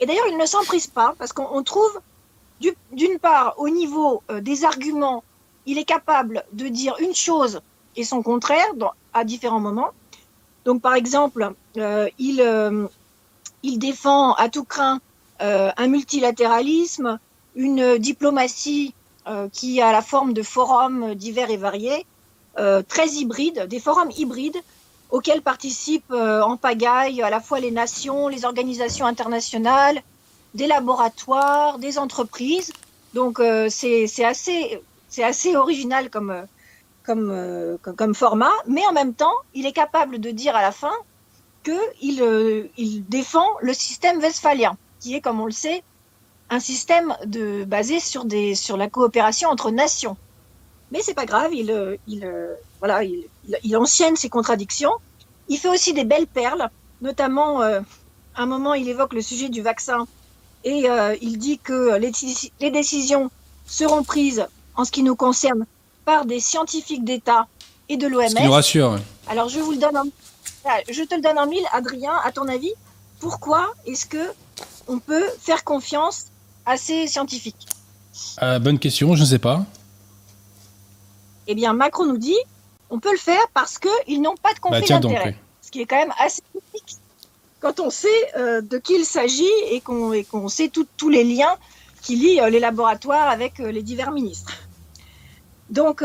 Et 0.00 0.06
d'ailleurs, 0.06 0.26
il 0.28 0.36
ne 0.36 0.46
s'en 0.46 0.62
prise 0.64 0.86
pas, 0.86 1.14
parce 1.18 1.32
qu'on 1.32 1.62
trouve, 1.62 2.00
d'une 2.92 3.18
part, 3.18 3.54
au 3.56 3.68
niveau 3.68 4.22
des 4.40 4.64
arguments, 4.64 5.24
il 5.66 5.78
est 5.78 5.84
capable 5.84 6.44
de 6.52 6.68
dire 6.68 6.94
une 7.00 7.14
chose 7.14 7.60
et 7.98 8.04
son 8.04 8.22
contraire 8.22 8.72
à 9.12 9.24
différents 9.24 9.60
moments. 9.60 9.90
Donc, 10.64 10.80
par 10.80 10.94
exemple, 10.94 11.52
il, 11.76 12.88
il 13.62 13.78
défend 13.78 14.32
à 14.34 14.48
tout 14.48 14.64
craint 14.64 15.00
euh, 15.40 15.70
un 15.76 15.86
multilatéralisme, 15.86 17.18
une 17.54 17.98
diplomatie 17.98 18.94
euh, 19.28 19.48
qui 19.52 19.80
a 19.80 19.92
la 19.92 20.02
forme 20.02 20.32
de 20.32 20.42
forums 20.42 21.14
divers 21.14 21.50
et 21.50 21.56
variés, 21.56 22.06
euh, 22.58 22.82
très 22.86 23.08
hybrides, 23.08 23.66
des 23.68 23.78
forums 23.78 24.10
hybrides 24.16 24.60
auxquels 25.10 25.42
participent 25.42 26.12
en 26.12 26.58
pagaille 26.58 27.22
à 27.22 27.30
la 27.30 27.40
fois 27.40 27.60
les 27.60 27.70
nations, 27.70 28.28
les 28.28 28.44
organisations 28.44 29.06
internationales, 29.06 30.02
des 30.54 30.66
laboratoires, 30.66 31.78
des 31.78 31.98
entreprises. 31.98 32.72
Donc 33.14 33.40
c'est 33.70 34.24
assez, 34.24 34.78
assez 35.16 35.56
original 35.56 36.10
comme, 36.10 36.44
comme, 37.08 37.78
comme 37.96 38.14
format, 38.14 38.52
mais 38.66 38.86
en 38.86 38.92
même 38.92 39.14
temps, 39.14 39.32
il 39.54 39.64
est 39.64 39.72
capable 39.72 40.20
de 40.20 40.30
dire 40.30 40.54
à 40.54 40.60
la 40.60 40.72
fin 40.72 40.92
qu'il 41.64 42.22
euh, 42.22 42.68
défend 43.08 43.46
le 43.60 43.72
système 43.72 44.18
westphalien, 44.18 44.76
qui 45.00 45.14
est, 45.14 45.20
comme 45.20 45.40
on 45.40 45.46
le 45.46 45.52
sait, 45.52 45.82
un 46.50 46.60
système 46.60 47.14
basé 47.66 48.00
sur, 48.00 48.76
la 48.76 48.88
coopération 48.88 49.48
entre 49.50 49.70
nations. 49.70 50.16
Mais 50.90 51.00
c'est 51.02 51.14
pas 51.14 51.26
grave, 51.26 51.52
il, 51.52 51.70
euh, 51.70 51.96
il, 52.06 52.24
euh, 52.24 52.54
ancienne 53.76 54.16
ses 54.16 54.28
contradictions. 54.28 54.92
Il 55.48 55.58
fait 55.58 55.68
aussi 55.68 55.92
des 55.92 56.04
belles 56.04 56.26
perles, 56.26 56.70
notamment, 57.00 57.60
à 57.62 57.82
un 58.34 58.46
moment, 58.46 58.74
il 58.74 58.88
évoque 58.88 59.14
le 59.14 59.22
sujet 59.22 59.48
du 59.48 59.62
vaccin 59.62 60.06
et 60.64 60.86
il 61.22 61.38
dit 61.38 61.58
que 61.58 61.96
les, 61.96 62.70
décisions 62.70 63.30
seront 63.66 64.02
prises 64.02 64.46
en 64.76 64.84
ce 64.84 64.90
qui 64.90 65.02
nous 65.02 65.16
concerne 65.16 65.64
par 66.08 66.24
des 66.24 66.40
scientifiques 66.40 67.04
d'État 67.04 67.46
et 67.90 67.98
de 67.98 68.06
l'OMS. 68.06 68.30
Ce 68.30 68.34
qui 68.34 68.42
nous 68.42 68.50
rassure. 68.50 68.98
Alors, 69.28 69.50
je 69.50 69.58
vous 69.58 69.72
le 69.72 69.76
donne 69.76 69.94
en, 69.94 70.04
je 70.88 71.02
te 71.02 71.14
le 71.14 71.20
donne 71.20 71.38
en 71.38 71.46
mille, 71.46 71.66
Adrien, 71.70 72.14
à 72.24 72.32
ton 72.32 72.48
avis, 72.48 72.72
pourquoi 73.20 73.74
est-ce 73.84 74.06
que 74.06 74.32
on 74.86 75.00
peut 75.00 75.26
faire 75.38 75.64
confiance 75.64 76.28
à 76.64 76.78
ces 76.78 77.08
scientifiques? 77.08 77.66
Euh, 78.40 78.58
Bonne 78.58 78.78
question, 78.78 79.14
je 79.16 79.20
ne 79.20 79.26
sais 79.26 79.38
pas. 79.38 79.66
Eh 81.46 81.54
bien, 81.54 81.74
Macron 81.74 82.06
nous 82.06 82.16
dit, 82.16 82.38
on 82.88 83.00
peut 83.00 83.12
le 83.12 83.18
faire 83.18 83.46
parce 83.52 83.78
qu'ils 83.78 84.22
n'ont 84.22 84.34
pas 84.42 84.54
de 84.54 84.60
bah, 84.60 84.80
conflit 84.80 84.88
d'intérêt. 84.88 85.36
Ce 85.60 85.70
qui 85.70 85.82
est 85.82 85.86
quand 85.86 85.98
même 85.98 86.14
assez 86.18 86.40
critique 86.70 86.96
quand 87.60 87.80
on 87.80 87.90
sait 87.90 88.08
euh, 88.38 88.62
de 88.62 88.78
qui 88.78 88.94
il 88.94 89.04
s'agit 89.04 89.44
et 89.70 89.82
qu'on 89.82 90.48
sait 90.48 90.70
tous 90.70 91.08
les 91.10 91.24
liens 91.24 91.54
qui 92.00 92.16
lient 92.16 92.40
euh, 92.40 92.48
les 92.48 92.60
laboratoires 92.60 93.28
avec 93.28 93.58
les 93.58 93.82
divers 93.82 94.12
ministres. 94.12 94.54
Donc, 95.70 96.02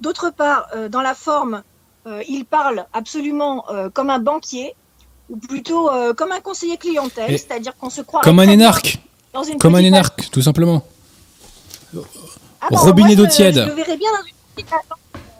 d'autre 0.00 0.30
part, 0.30 0.68
dans 0.90 1.02
la 1.02 1.14
forme, 1.14 1.62
euh, 2.06 2.22
il 2.28 2.44
parle 2.44 2.84
absolument 2.92 3.64
euh, 3.70 3.88
comme 3.88 4.10
un 4.10 4.18
banquier, 4.18 4.74
ou 5.30 5.36
plutôt 5.36 5.88
euh, 5.88 6.12
comme 6.14 6.32
un 6.32 6.40
conseiller 6.40 6.76
clientèle, 6.76 7.30
c'est-à-dire 7.38 7.76
qu'on 7.76 7.90
se 7.90 8.00
croit. 8.00 8.22
Comme 8.22 8.40
un 8.40 8.48
énarque 8.48 8.98
Comme 9.60 9.76
un 9.76 9.84
énarque, 9.84 10.28
tout 10.30 10.42
simplement. 10.42 10.84
Ah 12.60 12.68
Robinet 12.70 13.14
d'eau 13.14 13.26
tiède. 13.26 13.54
Je 13.54 13.68
le 13.68 13.74
verrais 13.74 13.96
bien 13.96 14.10
dans 14.10 14.24
une 14.24 14.64
petite 14.64 14.72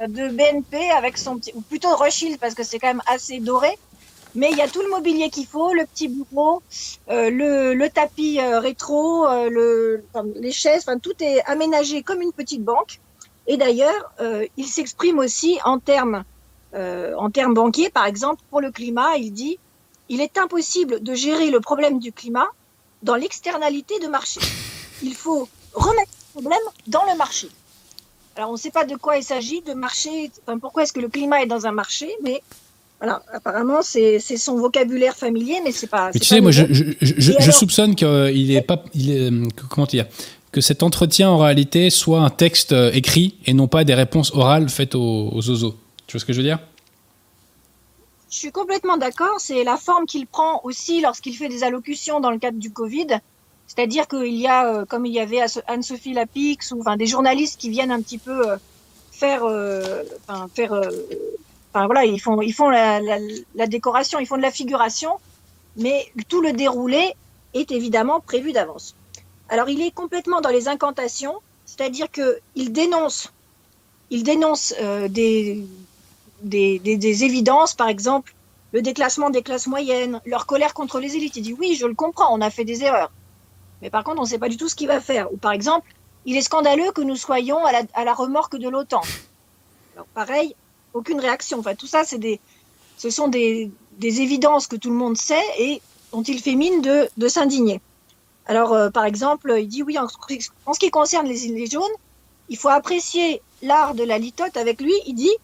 de 0.09 0.29
BNP 0.29 0.91
avec 0.91 1.17
son 1.17 1.37
petit, 1.37 1.53
ou 1.55 1.61
plutôt 1.61 1.95
Rothschild 1.95 2.39
parce 2.41 2.55
que 2.55 2.65
c'est 2.65 2.79
quand 2.79 2.89
même 2.89 3.03
assez 3.07 3.39
doré. 3.41 3.71
Mais 4.35 4.51
il 4.51 4.57
y 4.57 4.63
a 4.63 4.69
tout 4.69 4.81
le 4.81 4.89
mobilier 4.89 5.29
qu'il 5.31 5.47
faut, 5.47 5.75
le 5.75 5.85
petit 5.85 6.09
bureau, 6.09 6.63
le, 7.09 7.75
le, 7.75 7.91
tapis 7.91 8.41
rétro, 8.41 9.27
le, 9.51 10.03
les 10.37 10.53
chaises, 10.53 10.85
enfin 10.87 10.99
tout 10.99 11.13
est 11.21 11.45
aménagé 11.45 12.03
comme 12.03 12.23
une 12.23 12.33
petite 12.33 12.65
banque. 12.65 12.99
Et 13.47 13.57
d'ailleurs, 13.57 14.13
il 14.57 14.67
s'exprime 14.67 15.19
aussi 15.19 15.59
en 15.65 15.79
termes 15.79 16.25
euh, 16.75 17.15
en 17.19 17.31
termes 17.31 17.53
banquiers, 17.53 17.91
par 17.91 18.07
exemple, 18.07 18.41
pour 18.51 18.61
le 18.61 18.71
climat, 18.71 19.17
il 19.17 19.33
dit 19.33 19.59
il 20.09 20.21
est 20.21 20.39
impossible 20.39 21.03
de 21.03 21.15
gérer 21.15 21.51
le 21.51 21.61
problème 21.61 21.99
du 21.99 22.13
climat 22.13 22.49
dans 23.03 23.15
l'externalité 23.15 23.99
de 24.01 24.09
marché. 24.09 24.41
Il 25.03 25.15
faut 25.15 25.49
remettre 25.75 26.11
le 26.35 26.41
problème 26.41 26.63
dans 26.87 27.05
le 27.11 27.17
marché. 27.17 27.49
Alors, 28.37 28.51
on 28.51 28.55
ne 28.55 28.59
sait 28.59 28.71
pas 28.71 28.85
de 28.85 28.97
quoi 28.97 29.19
il 29.19 29.23
s'agit, 29.23 29.61
de 29.63 29.75
marché, 29.75 30.31
enfin, 30.43 30.59
pourquoi 30.59 30.85
est-ce 30.85 30.93
que 30.93 31.01
le 31.01 31.09
climat 31.09 31.43
est 31.43 31.47
dans 31.47 31.67
un 31.67 31.73
marché, 31.73 32.11
mais 32.23 32.43
voilà, 32.99 33.23
apparemment, 33.33 33.83
c'est 33.83 34.19
son 34.21 34.57
vocabulaire 34.57 35.17
familier, 35.17 35.61
mais 35.63 35.73
c'est 35.73 35.89
pas. 35.89 36.11
Mais 36.15 36.21
tu 36.21 36.27
sais, 36.27 36.41
moi, 36.41 36.53
je, 36.53 36.65
je, 36.71 36.93
je, 37.01 37.51
soupçonne 37.51 37.95
qu'il 37.95 38.51
est 38.51 38.63
pas. 38.63 38.83
Il 38.95 39.11
est, 39.11 39.31
comment 39.69 39.87
dire 39.87 40.07
que 40.53 40.61
cet 40.61 40.83
entretien 40.83 41.31
en 41.31 41.39
réalité 41.39 41.89
soit 41.89 42.21
un 42.21 42.31
texte 42.31 42.73
euh, 42.73 42.93
écrit 42.93 43.39
et 43.47 43.55
non 43.55 43.67
pas 43.67 43.85
des 43.85 43.95
réponses 43.95 44.33
orales 44.35 44.69
faites 44.69 44.95
aux, 44.95 45.31
aux. 45.31 45.41
Tu 46.07 46.13
vois 46.13 46.21
ce 46.21 46.25
que 46.27 46.35
je 46.35 46.39
veux 46.39 46.45
dire? 46.45 46.59
Je 48.31 48.37
suis 48.37 48.53
complètement 48.53 48.99
d'accord. 48.99 49.37
C'est 49.39 49.65
la 49.65 49.79
forme 49.79 50.05
qu'il 50.07 50.27
prend 50.27 50.61
aussi 50.63 51.01
lorsqu'il 51.01 51.35
fait 51.35 51.49
des 51.49 51.65
allocutions 51.65 52.21
dans 52.21 52.31
le 52.31 52.39
cadre 52.39 52.59
du 52.59 52.71
Covid. 52.71 53.19
C'est-à-dire 53.67 54.07
qu'il 54.07 54.35
y 54.35 54.47
a, 54.47 54.67
euh, 54.67 54.85
comme 54.85 55.07
il 55.07 55.13
y 55.13 55.21
avait 55.21 55.41
Anne-Sophie 55.67 56.13
Lapix 56.13 56.73
ou 56.73 56.81
enfin, 56.81 56.99
des 56.99 57.07
journalistes 57.07 57.59
qui 57.59 57.71
viennent 57.71 57.91
un 57.91 58.03
petit 58.03 58.19
peu 58.19 58.51
euh, 58.51 58.57
faire, 59.11 59.45
enfin, 60.29 61.87
voilà, 61.87 62.05
ils 62.05 62.21
font, 62.21 62.43
ils 62.43 62.53
font 62.53 62.69
la, 62.69 63.01
décoration, 63.67 64.19
ils 64.19 64.27
font 64.27 64.37
de 64.37 64.43
la 64.43 64.51
figuration, 64.51 65.13
mais 65.77 66.07
tout 66.29 66.43
le 66.43 66.53
déroulé 66.53 67.15
est 67.55 67.71
évidemment 67.71 68.21
prévu 68.21 68.53
d'avance. 68.53 68.95
Alors 69.53 69.69
il 69.69 69.83
est 69.83 69.91
complètement 69.91 70.41
dans 70.41 70.49
les 70.49 70.67
incantations, 70.67 71.37
c'est-à-dire 71.67 72.09
qu'il 72.11 72.73
dénonce, 72.73 73.33
il 74.09 74.23
dénonce 74.23 74.75
des, 75.11 75.63
des, 76.43 77.25
évidences, 77.25 77.75
par 77.75 77.89
exemple, 77.89 78.35
le 78.73 78.81
déclassement 78.81 79.29
des 79.29 79.43
classes 79.43 79.67
moyennes, 79.67 80.23
leur 80.25 80.47
colère 80.47 80.73
contre 80.73 80.99
les 81.01 81.17
élites. 81.17 81.37
Il 81.37 81.43
dit 81.43 81.53
oui, 81.53 81.77
je 81.79 81.87
le 81.87 81.95
comprends, 81.95 82.35
on 82.35 82.41
a 82.41 82.49
fait 82.49 82.65
des 82.65 82.83
erreurs. 82.83 83.13
Mais 83.83 83.91
par 83.91 84.05
contre, 84.05 84.21
on 84.21 84.25
ne 84.25 84.29
sait 84.29 84.39
pas 84.39 84.49
du 84.49 84.57
tout 84.57 84.71
ce 84.71 84.75
qu'il 84.75 84.89
va 84.89 85.01
faire. 85.01 85.31
Ou 85.33 85.37
par 85.37 85.53
exemple, 85.53 85.93
il 86.25 86.37
est 86.37 86.43
scandaleux 86.43 86.91
que 86.93 87.03
nous 87.03 87.17
soyons 87.17 87.59
à 87.67 88.05
la, 88.05 88.15
remorque 88.15 88.57
de 88.57 88.71
l'OTAN. 88.71 89.03
Pareil, 90.15 90.55
aucune 90.95 91.21
réaction. 91.21 91.59
Enfin, 91.59 91.75
tout 91.75 91.87
ça, 91.87 92.05
c'est 92.05 92.19
des, 92.19 92.41
ce 92.97 93.11
sont 93.11 93.29
des, 93.29 93.71
évidences 94.01 94.67
que 94.67 94.77
tout 94.77 94.91
le 94.91 94.97
monde 94.97 95.17
sait 95.17 95.45
et 95.59 95.83
dont 96.13 96.23
il 96.23 96.41
fait 96.41 96.55
mine 96.55 96.81
de, 96.81 97.29
s'indigner. 97.29 97.81
Alors, 98.47 98.73
euh, 98.73 98.91
par 98.91 99.05
exemple, 99.05 99.55
il 99.59 99.69
dit 99.69 99.83
oui, 99.83 99.99
en, 99.99 100.09
ce 100.09 100.79
qui 100.79 100.91
concerne 100.91 101.27
les 101.27 101.47
îles 101.47 101.71
jaunes, 101.71 101.83
il 102.49 102.57
faut 102.57 102.69
apprécier 102.69 103.41
l'art 103.63 103.95
de 103.95 104.05
la 104.05 104.19
litote 104.19 104.57
avec 104.57 104.81
lui. 104.81 104.95
Il 105.07 105.15
dit 105.15 105.35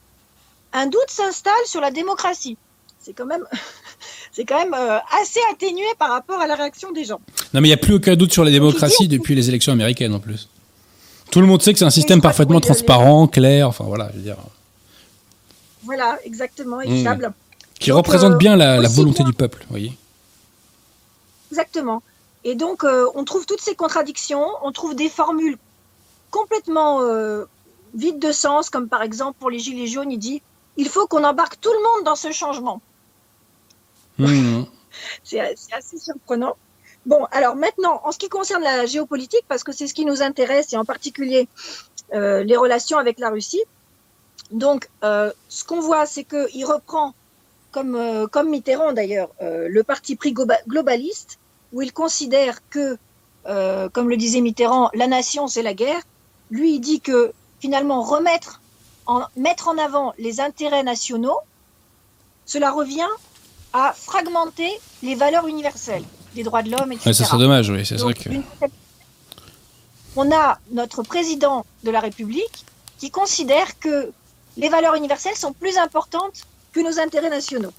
un 0.73 0.87
doute 0.87 1.09
s'installe 1.09 1.55
sur 1.67 1.81
la 1.81 1.90
démocratie. 1.90 2.57
C'est 3.00 3.12
quand 3.12 3.26
même, 3.26 3.45
c'est 4.33 4.45
quand 4.45 4.59
même 4.59 4.75
euh, 4.75 4.99
assez 5.21 5.40
atténué 5.52 5.87
par 5.99 6.11
rapport 6.11 6.40
à 6.40 6.47
la 6.47 6.57
réaction 6.57 6.93
des 6.93 7.05
gens. 7.05 7.21
Non, 7.55 7.61
mais 7.61 7.69
il 7.69 7.71
n'y 7.71 7.75
a 7.75 7.78
plus 7.78 7.95
aucun 7.95 8.17
doute 8.17 8.33
sur 8.33 8.45
la 8.45 8.50
démocratie 8.50 9.09
depuis 9.09 9.35
les 9.35 9.49
élections 9.49 9.73
américaines 9.73 10.14
en 10.14 10.21
plus. 10.21 10.49
Tout 11.31 11.40
le 11.40 11.47
monde 11.47 11.62
sait 11.62 11.73
que 11.73 11.78
c'est 11.78 11.85
un 11.85 11.90
système 11.90 12.21
parfaitement 12.21 12.61
transparent, 12.61 13.28
clair, 13.28 13.69
enfin 13.69 13.85
voilà, 13.85 14.09
je 14.12 14.17
veux 14.17 14.23
dire. 14.23 14.37
Voilà, 15.85 16.19
exactement, 16.25 16.81
et 16.81 16.88
mmh. 16.88 17.33
Qui 17.78 17.93
représente 17.93 18.35
euh, 18.35 18.37
bien 18.37 18.57
la, 18.57 18.81
volonté 18.88 19.23
du 19.25 19.33
peuple, 19.33 19.61
vous 19.62 19.71
voyez. 19.71 19.93
Exactement. 21.50 22.02
Et 22.45 22.54
donc, 22.54 22.85
euh, 22.85 23.07
on 23.14 23.25
trouve 23.25 23.47
toutes 23.47 23.61
ces 23.61 23.75
contradictions, 23.75 24.47
on 24.62 24.73
trouve 24.73 24.95
des 24.95 25.09
formules 25.09 25.59
complètement 26.30 27.00
vides 27.95 28.18
de 28.18 28.33
sens, 28.33 28.71
comme 28.71 28.88
par 28.88 29.02
exemple 29.02 29.38
pour 29.38 29.50
les 29.50 29.59
Gilets 29.59 29.87
jaunes, 29.87 30.12
il 30.12 30.18
dit 30.18 30.42
il 30.76 30.88
faut 30.88 31.07
qu'on 31.07 31.25
embarque 31.25 31.61
tout 31.61 31.73
le 31.73 31.83
monde 31.83 32.04
dans 32.04 32.16
ce 32.16 32.33
changement. 32.33 32.80
Mmh. 34.21 34.64
c'est 35.23 35.38
assez 35.73 35.97
surprenant. 35.97 36.57
Bon, 37.07 37.25
alors 37.30 37.54
maintenant, 37.54 38.00
en 38.02 38.11
ce 38.11 38.18
qui 38.18 38.28
concerne 38.28 38.64
la 38.64 38.85
géopolitique, 38.85 39.45
parce 39.47 39.62
que 39.62 39.71
c'est 39.71 39.87
ce 39.87 39.95
qui 39.95 40.04
nous 40.04 40.23
intéresse, 40.23 40.73
et 40.73 40.76
en 40.76 40.85
particulier 40.85 41.49
euh, 42.12 42.42
les 42.42 42.57
relations 42.57 42.99
avec 42.99 43.21
la 43.21 43.30
Russie, 43.30 43.62
donc 44.50 44.88
euh, 45.04 45.30
ce 45.49 45.62
qu'on 45.62 45.78
voit, 45.80 46.04
c'est 46.04 46.25
qu'il 46.25 46.66
reprend, 46.66 47.14
comme, 47.71 47.95
euh, 47.95 48.26
comme 48.26 48.50
Mitterrand 48.50 48.92
d'ailleurs, 48.92 49.30
le 49.40 49.83
parti 49.83 50.16
pris 50.16 50.35
globaliste, 50.35 51.38
où 51.72 51.82
il 51.82 51.92
considère 51.92 52.58
que, 52.68 52.98
comme 53.92 54.08
le 54.08 54.16
disait 54.16 54.40
Mitterrand, 54.40 54.90
la 54.94 55.06
nation, 55.06 55.46
c'est 55.48 55.62
la 55.62 55.75
guerre. 55.75 56.02
Lui, 56.50 56.75
il 56.75 56.80
dit 56.80 57.00
que 57.00 57.32
finalement, 57.60 58.02
remettre 58.02 58.60
mettre 59.37 59.68
en 59.68 59.78
avant 59.78 60.12
les 60.18 60.40
intérêts 60.40 60.82
nationaux, 60.82 61.38
cela 62.44 62.70
revient 62.70 63.08
à 63.72 63.92
fragmenter 63.94 64.70
les 65.02 65.14
valeurs 65.14 65.46
universelles 65.46 66.04
des 66.34 66.42
droits 66.42 66.62
de 66.62 66.70
l'homme, 66.70 66.92
etc. 66.92 67.12
ça 67.12 67.25
serait 67.25 67.38
dommage, 67.38 67.70
oui, 67.70 67.84
c'est 67.87 67.96
vrai 67.96 68.14
que... 68.14 68.28
On 70.16 70.30
a 70.32 70.58
notre 70.72 71.02
président 71.02 71.64
de 71.84 71.90
la 71.90 72.00
République 72.00 72.64
qui 72.98 73.10
considère 73.10 73.78
que 73.78 74.10
les 74.56 74.68
valeurs 74.68 74.94
universelles 74.94 75.37
sont 75.37 75.52
plus 75.52 75.78
importantes 75.78 76.42
que 76.72 76.80
nos 76.80 76.98
intérêts 76.98 77.30
nationaux. 77.30 77.72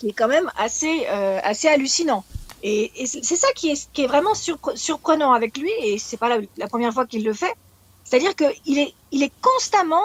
Qui 0.00 0.08
est 0.08 0.12
quand 0.12 0.28
même 0.28 0.50
assez, 0.56 1.06
euh, 1.08 1.38
assez 1.42 1.68
hallucinant. 1.68 2.24
Et, 2.62 2.90
c'est 3.06 3.36
ça 3.36 3.52
qui 3.54 3.70
est, 3.70 3.90
qui 3.92 4.02
est 4.02 4.06
vraiment 4.06 4.32
surprenant 4.34 5.32
avec 5.32 5.58
lui, 5.58 5.70
et 5.82 5.98
c'est 5.98 6.16
pas 6.16 6.38
la, 6.56 6.68
première 6.68 6.94
fois 6.94 7.04
qu'il 7.04 7.22
le 7.22 7.34
fait. 7.34 7.54
C'est-à-dire 8.04 8.34
qu'il 8.34 8.78
est, 8.78 8.94
il 9.12 9.22
est 9.22 9.32
constamment 9.42 10.04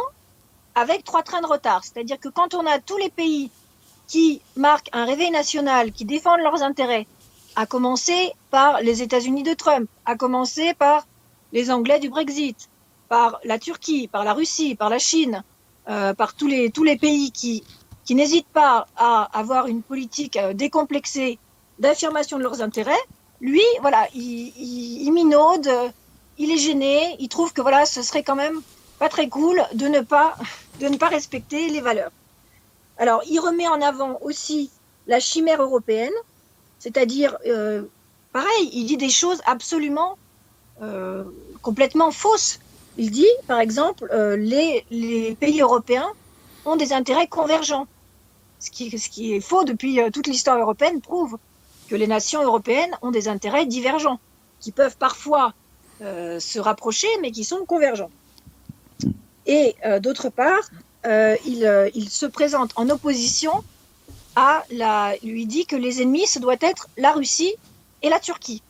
avec 0.75 1.05
trois 1.05 1.23
trains 1.23 1.41
de 1.41 1.47
retard. 1.47 1.81
C'est-à-dire 1.85 2.19
que 2.19 2.27
quand 2.27 2.53
on 2.53 2.65
a 2.65 2.79
tous 2.79 2.97
les 2.97 3.09
pays 3.09 3.51
qui 4.07 4.41
marquent 4.57 4.89
un 4.91 5.05
réveil 5.05 5.31
national, 5.31 5.93
qui 5.93 6.03
défendent 6.03 6.41
leurs 6.41 6.61
intérêts, 6.61 7.07
à 7.55 7.65
commencer 7.65 8.33
par 8.51 8.81
les 8.81 9.01
États-Unis 9.01 9.43
de 9.43 9.53
Trump, 9.53 9.89
à 10.05 10.17
commencer 10.17 10.73
par 10.73 11.07
les 11.53 11.71
Anglais 11.71 11.99
du 11.99 12.09
Brexit, 12.09 12.69
par 13.07 13.39
la 13.45 13.59
Turquie, 13.59 14.09
par 14.09 14.25
la 14.25 14.33
Russie, 14.33 14.75
par 14.75 14.89
la 14.89 14.99
Chine, 14.99 15.41
euh, 15.87 16.13
par 16.13 16.33
tous 16.33 16.47
les, 16.47 16.69
tous 16.69 16.83
les 16.83 16.97
pays 16.97 17.31
qui, 17.31 17.63
qui 18.05 18.15
n'hésitent 18.15 18.47
pas 18.53 18.87
à 18.95 19.23
avoir 19.37 19.67
une 19.67 19.81
politique 19.81 20.37
euh, 20.37 20.53
décomplexée 20.53 21.39
d'affirmation 21.79 22.37
de 22.37 22.43
leurs 22.43 22.61
intérêts, 22.61 22.93
lui, 23.41 23.63
voilà, 23.81 24.07
il, 24.13 24.53
il, 24.57 25.11
minaude, 25.11 25.69
il 26.37 26.51
est 26.51 26.57
gêné, 26.57 27.15
il 27.19 27.27
trouve 27.27 27.51
que 27.51 27.61
voilà, 27.61 27.85
ce 27.85 28.01
serait 28.01 28.23
quand 28.23 28.35
même 28.35 28.61
pas 28.99 29.09
très 29.09 29.27
cool 29.27 29.61
de 29.73 29.87
ne 29.87 30.01
pas, 30.01 30.35
de 30.79 30.87
ne 30.87 30.97
pas 30.97 31.09
respecter 31.09 31.69
les 31.69 31.81
valeurs. 31.81 32.11
Alors, 32.97 33.21
il 33.29 33.39
remet 33.39 33.67
en 33.67 33.81
avant 33.81 34.17
aussi 34.21 34.69
la 35.07 35.19
chimère 35.19 35.61
européenne, 35.61 36.13
c'est-à-dire, 36.79 37.37
euh, 37.45 37.83
pareil, 38.31 38.69
il 38.73 38.85
dit 38.85 38.97
des 38.97 39.09
choses 39.09 39.41
absolument 39.45 40.17
euh, 40.81 41.23
complètement 41.61 42.11
fausses. 42.11 42.59
Il 42.97 43.11
dit, 43.11 43.27
par 43.47 43.59
exemple, 43.59 44.07
euh, 44.11 44.37
les, 44.37 44.85
les, 44.89 45.35
pays 45.35 45.61
européens 45.61 46.09
ont 46.65 46.75
des 46.75 46.93
intérêts 46.93 47.27
convergents. 47.27 47.87
Ce 48.59 48.71
qui, 48.71 49.33
est 49.33 49.39
faux 49.41 49.63
depuis 49.63 49.99
toute 50.11 50.27
l'histoire 50.27 50.57
européenne 50.57 51.01
prouve 51.01 51.37
que 51.87 51.95
les 51.95 52.07
nations 52.07 52.43
européennes 52.43 52.95
ont 53.01 53.11
des 53.11 53.27
intérêts 53.27 53.65
divergents, 53.65 54.19
qui 54.59 54.71
peuvent 54.71 54.97
parfois 54.97 55.53
se 55.99 56.59
rapprocher, 56.59 57.07
mais 57.21 57.31
qui 57.31 57.43
sont 57.43 57.65
convergents. 57.65 58.09
Et 59.45 59.75
d'autre 59.99 60.29
part, 60.29 60.71
il, 61.05 62.09
se 62.09 62.25
présente 62.25 62.71
en 62.75 62.89
opposition 62.89 63.63
à 64.35 64.63
la, 64.71 65.13
lui 65.23 65.45
dit 65.45 65.65
que 65.65 65.75
les 65.75 66.01
ennemis, 66.01 66.27
ce 66.27 66.39
doit 66.39 66.57
être 66.59 66.87
la 66.97 67.11
Russie 67.11 67.53
et 68.01 68.09
la 68.09 68.19
Turquie. 68.19 68.61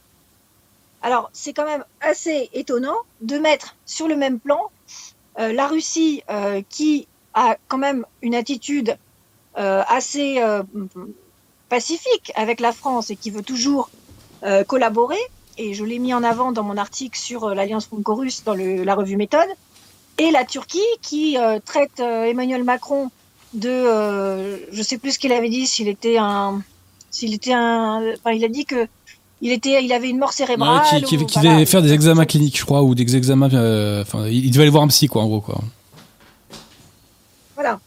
Alors, 1.01 1.29
c'est 1.33 1.53
quand 1.53 1.65
même 1.65 1.85
assez 2.01 2.49
étonnant 2.53 2.97
de 3.21 3.37
mettre 3.37 3.75
sur 3.85 4.07
le 4.07 4.15
même 4.15 4.39
plan 4.39 4.71
euh, 5.39 5.53
la 5.53 5.67
Russie 5.67 6.23
euh, 6.29 6.61
qui 6.67 7.07
a 7.33 7.57
quand 7.67 7.77
même 7.77 8.05
une 8.21 8.33
attitude 8.33 8.89
euh, 8.89 8.95
assez 9.55 10.41
pacifique 11.69 12.31
avec 12.35 12.59
la 12.59 12.71
France 12.71 13.09
et 13.09 13.15
qui 13.15 13.31
veut 13.31 13.43
toujours 13.43 13.89
collaborer. 14.67 15.19
Et 15.57 15.73
je 15.73 15.85
l'ai 15.85 15.99
mis 15.99 16.13
en 16.13 16.23
avant 16.23 16.51
dans 16.51 16.63
mon 16.63 16.77
article 16.77 17.17
sur 17.17 17.55
l'alliance 17.55 17.85
franco-russe 17.85 18.43
dans 18.43 18.53
le, 18.53 18.83
la 18.83 18.95
revue 18.95 19.15
Méthode. 19.15 19.47
Et 20.17 20.31
la 20.31 20.45
Turquie 20.45 20.79
qui 21.01 21.37
traite 21.65 21.99
Emmanuel 21.99 22.63
Macron 22.63 23.09
de, 23.55 23.69
euh, 23.69 24.57
je 24.71 24.81
sais 24.81 24.97
plus 24.97 25.13
ce 25.13 25.19
qu'il 25.19 25.31
avait 25.31 25.49
dit, 25.49 25.65
s'il 25.65 25.87
était 25.87 26.17
un, 26.17 26.61
s'il 27.09 27.33
était 27.33 27.53
un, 27.53 28.01
enfin, 28.17 28.31
il 28.31 28.43
a 28.43 28.49
dit 28.49 28.65
que 28.65 28.87
il 29.41 29.51
était, 29.51 29.83
il 29.83 29.91
avait 29.91 30.09
une 30.09 30.17
mort 30.17 30.33
cérébrale. 30.33 31.03
qui, 31.03 31.17
devait 31.17 31.65
faire 31.65 31.81
des 31.81 31.93
examens 31.93 32.25
cliniques, 32.25 32.57
je 32.57 32.65
crois, 32.65 32.83
ou 32.83 32.95
des 32.95 33.15
examens, 33.15 33.53
euh, 33.53 34.01
enfin, 34.01 34.27
il 34.27 34.49
devait 34.49 34.63
aller 34.63 34.71
voir 34.71 34.83
un 34.83 34.87
psy, 34.87 35.07
quoi, 35.07 35.23
en 35.23 35.27
gros, 35.27 35.41
quoi. 35.41 35.59
Voilà. 37.55 37.79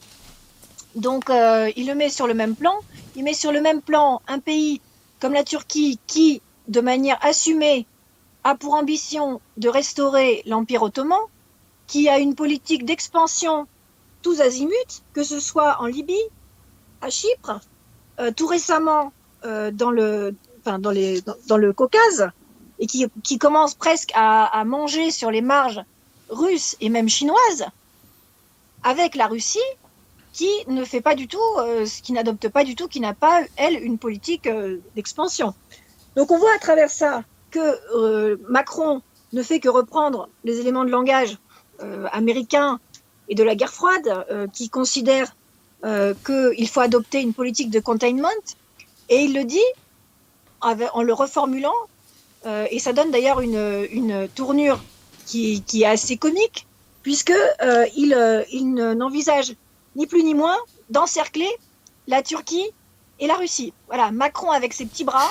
Donc, 0.95 1.31
euh, 1.31 1.71
il 1.77 1.87
le 1.87 1.95
met 1.95 2.09
sur 2.09 2.27
le 2.27 2.35
même 2.35 2.57
plan. 2.57 2.75
Il 3.17 3.25
met 3.25 3.35
sur 3.35 3.53
le 3.53 3.61
même 3.61 3.83
plan 3.83 4.21
un 4.29 4.39
pays 4.39 4.81
comme 5.21 5.33
la 5.33 5.45
Turquie 5.45 5.99
qui, 6.07 6.41
de 6.69 6.81
manière 6.81 7.19
assumée, 7.23 7.87
a 8.45 8.55
pour 8.55 8.75
ambition 8.75 9.41
de 9.57 9.69
restaurer 9.69 10.43
l'Empire 10.47 10.83
ottoman, 10.83 11.19
qui 11.87 12.09
a 12.09 12.19
une 12.19 12.35
politique 12.35 12.85
d'expansion 12.85 13.67
tous 14.23 14.41
azimuts, 14.41 15.03
que 15.13 15.23
ce 15.23 15.41
soit 15.41 15.81
en 15.81 15.87
Libye, 15.87 16.17
à 17.01 17.11
Chypre, 17.11 17.61
euh, 18.21 18.33
tout 18.33 18.47
récemment 18.47 19.13
euh, 19.45 19.71
dans, 19.71 19.91
le, 19.91 20.35
Caucase, 21.73 22.31
et 22.79 22.87
qui, 22.87 23.39
commence 23.39 23.75
presque 23.75 24.11
à, 24.15 24.65
manger 24.65 25.11
sur 25.11 25.31
les 25.31 25.41
marges 25.41 25.81
russes 26.29 26.77
et 26.81 26.89
même 26.89 27.09
chinoises, 27.09 27.67
avec 28.83 29.15
la 29.15 29.27
Russie, 29.27 29.59
qui 30.39 30.49
ne 30.69 30.85
fait 30.85 31.01
pas 31.01 31.17
du 31.17 31.27
tout, 31.27 31.49
euh, 31.59 31.85
qui 32.05 32.13
n'adopte 32.13 32.49
pas 32.49 32.63
du 32.63 32.77
tout, 32.77 32.87
qui 32.87 33.01
n'a 33.01 33.13
pas, 33.13 33.43
elle, 33.57 33.83
une 33.83 33.99
politique 33.99 34.47
euh, 34.47 34.77
d'expansion. 34.95 35.53
Donc 36.15 36.31
on 36.31 36.39
voit 36.39 36.55
à 36.55 36.61
travers 36.61 36.91
ça 36.91 37.25
que 37.51 37.59
euh, 37.97 38.37
Macron 38.49 39.03
ne 39.33 39.43
fait 39.43 39.59
que 39.59 39.69
reprendre 39.69 40.29
les 40.45 40.61
éléments 40.61 40.85
de 40.85 40.91
langage 40.91 41.39
américains 42.13 42.81
et 43.29 43.35
de 43.37 43.45
la 43.45 43.55
guerre 43.55 43.73
froide, 43.73 44.27
qui 44.53 44.69
considère 44.69 45.37
qu'il 45.83 46.69
faut 46.69 46.81
adopter 46.81 47.21
une 47.21 47.35
politique 47.35 47.71
de 47.71 47.79
containment. 47.79 48.43
Et 49.09 49.19
il 49.27 49.35
le 49.35 49.45
dit 49.45 49.71
en 50.61 51.03
le 51.03 51.13
reformulant, 51.13 51.81
et 52.45 52.81
ça 52.81 52.93
donne 52.93 53.13
d'ailleurs 53.13 53.41
une, 53.41 54.29
tournure 54.35 54.81
qui, 55.25 55.63
qui, 55.63 55.83
est 55.83 55.87
assez 55.87 56.17
comique, 56.17 56.67
puisque 57.03 57.39
il, 57.95 58.45
il 58.51 58.75
n'envisage 58.75 59.55
ni 59.99 60.07
plus 60.07 60.23
ni 60.23 60.33
moins 60.33 60.57
d'encercler 60.89 61.51
la 62.07 62.23
Turquie 62.23 62.71
et 63.21 63.27
la 63.27 63.35
Russie. 63.35 63.75
Voilà, 63.89 64.11
Macron 64.11 64.51
avec 64.51 64.73
ses 64.73 64.87
petits 64.87 65.05
bras 65.05 65.29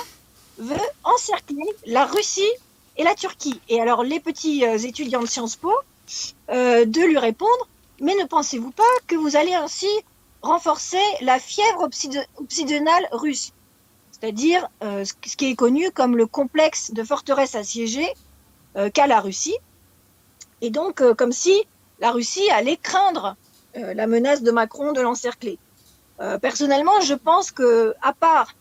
veut 0.60 0.75
encercler 1.03 1.65
la 1.88 2.06
Russie 2.06 2.51
et 2.97 3.03
la 3.03 3.15
Turquie. 3.15 3.60
Et 3.69 3.82
alors 3.82 4.03
les 4.03 4.19
petits 4.19 4.63
étudiants 4.63 5.21
de 5.21 5.27
Sciences 5.27 5.56
Po 5.56 5.73
euh, 6.49 6.86
de 6.86 7.01
lui 7.01 7.17
répondre 7.17 7.67
mais 7.99 8.15
ne 8.15 8.25
pensez-vous 8.25 8.71
pas 8.71 8.84
que 9.08 9.15
vous 9.15 9.36
allez 9.36 9.53
ainsi 9.53 9.88
renforcer 10.41 11.01
la 11.21 11.39
fièvre 11.39 11.89
obsidionale 12.38 13.08
russe? 13.12 13.53
C'est-à-dire 14.12 14.67
euh, 14.84 15.03
ce 15.03 15.13
qui 15.13 15.51
est 15.51 15.56
connu 15.56 15.91
comme 15.91 16.17
le 16.17 16.25
complexe 16.25 16.91
de 16.91 17.03
forteresse 17.03 17.56
assiégée 17.56 18.08
euh, 18.75 18.89
qu'a 18.89 19.08
la 19.08 19.19
Russie. 19.19 19.58
Et 20.62 20.69
donc, 20.69 21.01
euh, 21.01 21.13
comme 21.13 21.32
si 21.32 21.65
la 21.99 22.12
Russie 22.12 22.49
allait 22.51 22.77
craindre 22.77 23.36
la 23.78 24.08
menace 24.08 24.42
de 24.44 24.52
Macron 24.52 24.92
de 24.92 25.02
l'encercler. 25.02 25.58
personnellement, 26.42 27.00
je 27.02 27.13
pense 27.13 27.52
que, 27.52 27.94
à 28.02 28.13
part 28.13 28.56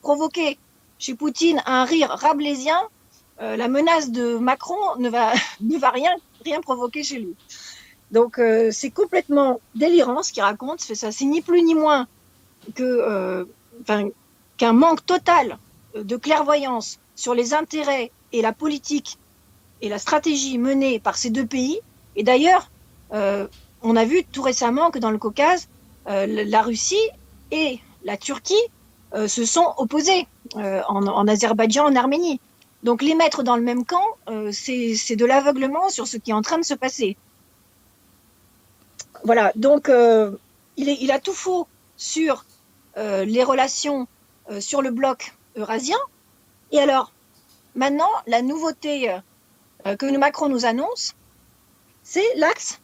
provoquer 0.00 0.58
chez 0.98 1.14
Poutine 1.14 1.62
un 1.66 1.84
rire 1.84 2.10
rabelaisien, 2.10 2.80
la 3.40 3.68
menace 3.68 4.10
de 4.10 4.36
Macron 4.36 4.96
ne 4.98 5.08
va, 5.08 5.32
ne 5.60 5.78
va 5.78 5.90
rien, 5.90 6.12
rien 6.44 6.60
provoquer 6.60 7.02
chez 7.02 7.18
lui. 7.18 7.36
Donc 8.10 8.38
euh, 8.38 8.70
c'est 8.72 8.90
complètement 8.90 9.60
délirant 9.74 10.22
ce 10.22 10.32
qu'il 10.32 10.42
raconte. 10.42 10.80
Ça, 10.80 11.12
c'est 11.12 11.24
ni 11.24 11.42
plus 11.42 11.62
ni 11.62 11.74
moins 11.74 12.08
que, 12.74 12.82
euh, 12.82 13.44
qu'un 14.56 14.72
manque 14.72 15.04
total 15.06 15.58
de 15.94 16.16
clairvoyance 16.16 16.98
sur 17.14 17.34
les 17.34 17.54
intérêts 17.54 18.10
et 18.32 18.42
la 18.42 18.52
politique 18.52 19.18
et 19.80 19.88
la 19.88 19.98
stratégie 19.98 20.58
menée 20.58 20.98
par 20.98 21.16
ces 21.16 21.30
deux 21.30 21.46
pays. 21.46 21.80
Et 22.16 22.22
d'ailleurs, 22.22 22.70
euh, 23.12 23.46
on 23.82 23.96
a 23.96 24.04
vu 24.04 24.24
tout 24.24 24.42
récemment 24.42 24.90
que 24.90 24.98
dans 24.98 25.10
le 25.10 25.18
Caucase, 25.18 25.68
la 26.06 26.62
Russie 26.62 27.08
et 27.50 27.80
la 28.04 28.16
Turquie 28.16 28.54
se 29.26 29.44
sont 29.44 29.74
opposés 29.76 30.26
en, 30.54 31.06
en, 31.06 31.28
Azerbaïdjan, 31.28 31.86
en 31.86 31.96
Arménie. 31.96 32.40
Donc 32.82 33.02
les 33.02 33.14
mettre 33.14 33.42
dans 33.42 33.56
le 33.56 33.62
même 33.62 33.84
camp, 33.84 34.04
c'est 34.52 35.16
de 35.16 35.24
l'aveuglement 35.24 35.88
sur 35.88 36.06
ce 36.06 36.16
qui 36.16 36.30
est 36.30 36.34
en 36.34 36.42
train 36.42 36.58
de 36.58 36.64
se 36.64 36.74
passer. 36.74 37.16
Voilà, 39.24 39.52
donc 39.54 39.88
euh, 39.88 40.32
il, 40.76 40.88
est, 40.88 40.96
il, 41.00 41.10
a 41.10 41.18
tout 41.18 41.32
faux 41.32 41.66
sur 41.96 42.44
euh, 42.96 43.24
les 43.24 43.44
relations 43.44 44.08
euh, 44.50 44.60
sur 44.60 44.80
le 44.80 44.90
bloc 44.90 45.34
eurasien. 45.56 45.98
Et 46.72 46.78
alors, 46.78 47.12
maintenant, 47.74 48.08
la 48.26 48.42
nouveauté 48.42 49.14
que 49.84 50.16
Macron 50.16 50.48
nous 50.48 50.64
annonce, 50.66 51.14
c'est 52.02 52.34
l'axe 52.36 52.79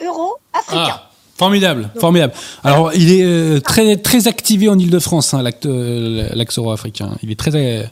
euro-africain. 0.00 0.86
Ah, 0.88 1.10
formidable, 1.36 1.90
formidable. 1.98 2.32
Alors, 2.64 2.92
il 2.94 3.12
est 3.12 3.60
très 3.64 3.96
très 3.96 4.28
activé 4.28 4.68
en 4.68 4.78
Ile-de-France, 4.78 5.34
hein, 5.34 5.42
l'axe 5.42 6.58
euro-africain. 6.58 7.16
Il 7.22 7.30
est 7.30 7.38
très, 7.38 7.90